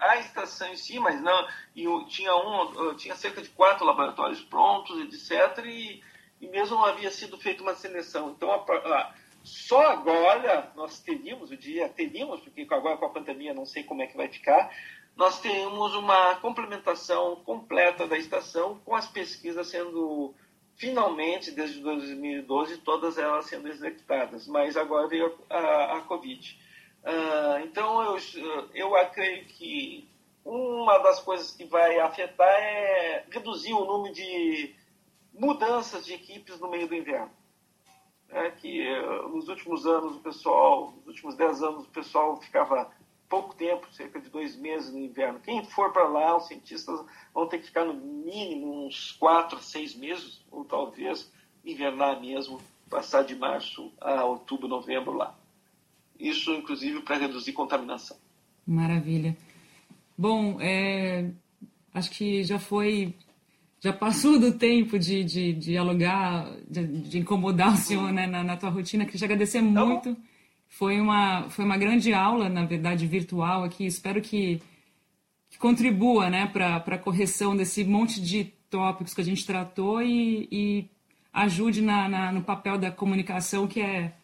[0.00, 4.96] a estação em si, mas não e tinha um, tinha cerca de quatro laboratórios prontos,
[5.00, 5.64] etc.
[5.66, 6.00] E,
[6.40, 8.30] e mesmo não havia sido feita uma seleção.
[8.30, 9.14] Então a, a
[9.44, 14.00] só agora nós teríamos, o dia teríamos, porque agora com a pandemia não sei como
[14.00, 14.74] é que vai ficar,
[15.14, 20.34] nós temos uma complementação completa da estação com as pesquisas sendo
[20.76, 26.58] finalmente, desde 2012, todas elas sendo executadas, mas agora veio a, a, a Covid.
[27.04, 28.18] Uh, então, eu,
[28.74, 30.08] eu acredito que
[30.42, 34.74] uma das coisas que vai afetar é reduzir o número de
[35.34, 37.30] mudanças de equipes no meio do inverno
[38.34, 42.90] é que uh, nos últimos anos o pessoal, nos últimos dez anos o pessoal ficava
[43.28, 45.40] pouco tempo, cerca de dois meses no inverno.
[45.40, 49.94] Quem for para lá, os cientistas vão ter que ficar no mínimo uns quatro, seis
[49.94, 51.32] meses, ou talvez
[51.64, 52.60] invernar mesmo,
[52.90, 55.34] passar de março a outubro, novembro lá.
[56.18, 58.16] Isso, inclusive, para reduzir contaminação.
[58.66, 59.36] Maravilha.
[60.16, 61.30] Bom, é,
[61.92, 63.14] acho que já foi
[63.84, 68.42] já passou do tempo de, de, de dialogar, de, de, incomodar o senhor né, na,
[68.42, 69.04] na tua rotina.
[69.04, 70.16] Queria te agradecer tá muito.
[70.66, 73.84] Foi uma, foi uma grande aula, na verdade, virtual aqui.
[73.84, 74.62] Espero que,
[75.50, 80.48] que contribua né, para a correção desse monte de tópicos que a gente tratou e,
[80.50, 80.90] e
[81.30, 84.14] ajude na, na, no papel da comunicação, que é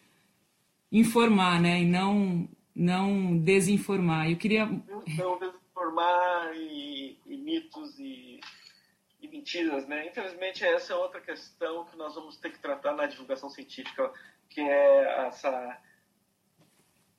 [0.91, 4.27] informar né, e não, não desinformar.
[4.27, 4.65] Eu queria.
[4.65, 8.30] Não desinformar e, e mitos e
[9.41, 10.07] mentiras, né?
[10.07, 14.11] Infelizmente, essa é outra questão que nós vamos ter que tratar na divulgação científica,
[14.47, 15.77] que é essa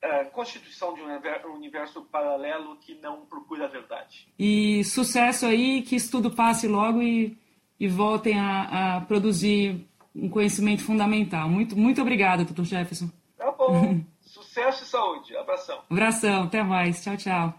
[0.01, 4.27] a constituição de um universo paralelo que não procura a verdade.
[4.37, 7.37] E sucesso aí, que isso tudo passe logo e,
[7.79, 11.47] e voltem a, a produzir um conhecimento fundamental.
[11.47, 13.09] Muito, muito obrigada, doutor Jefferson.
[13.37, 14.01] Tá bom.
[14.21, 15.37] Sucesso e saúde.
[15.37, 15.81] Abração.
[15.89, 16.43] Abração.
[16.43, 17.01] Até mais.
[17.01, 17.53] Tchau, tchau.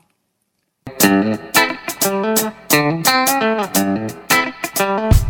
[4.75, 5.24] Thank you.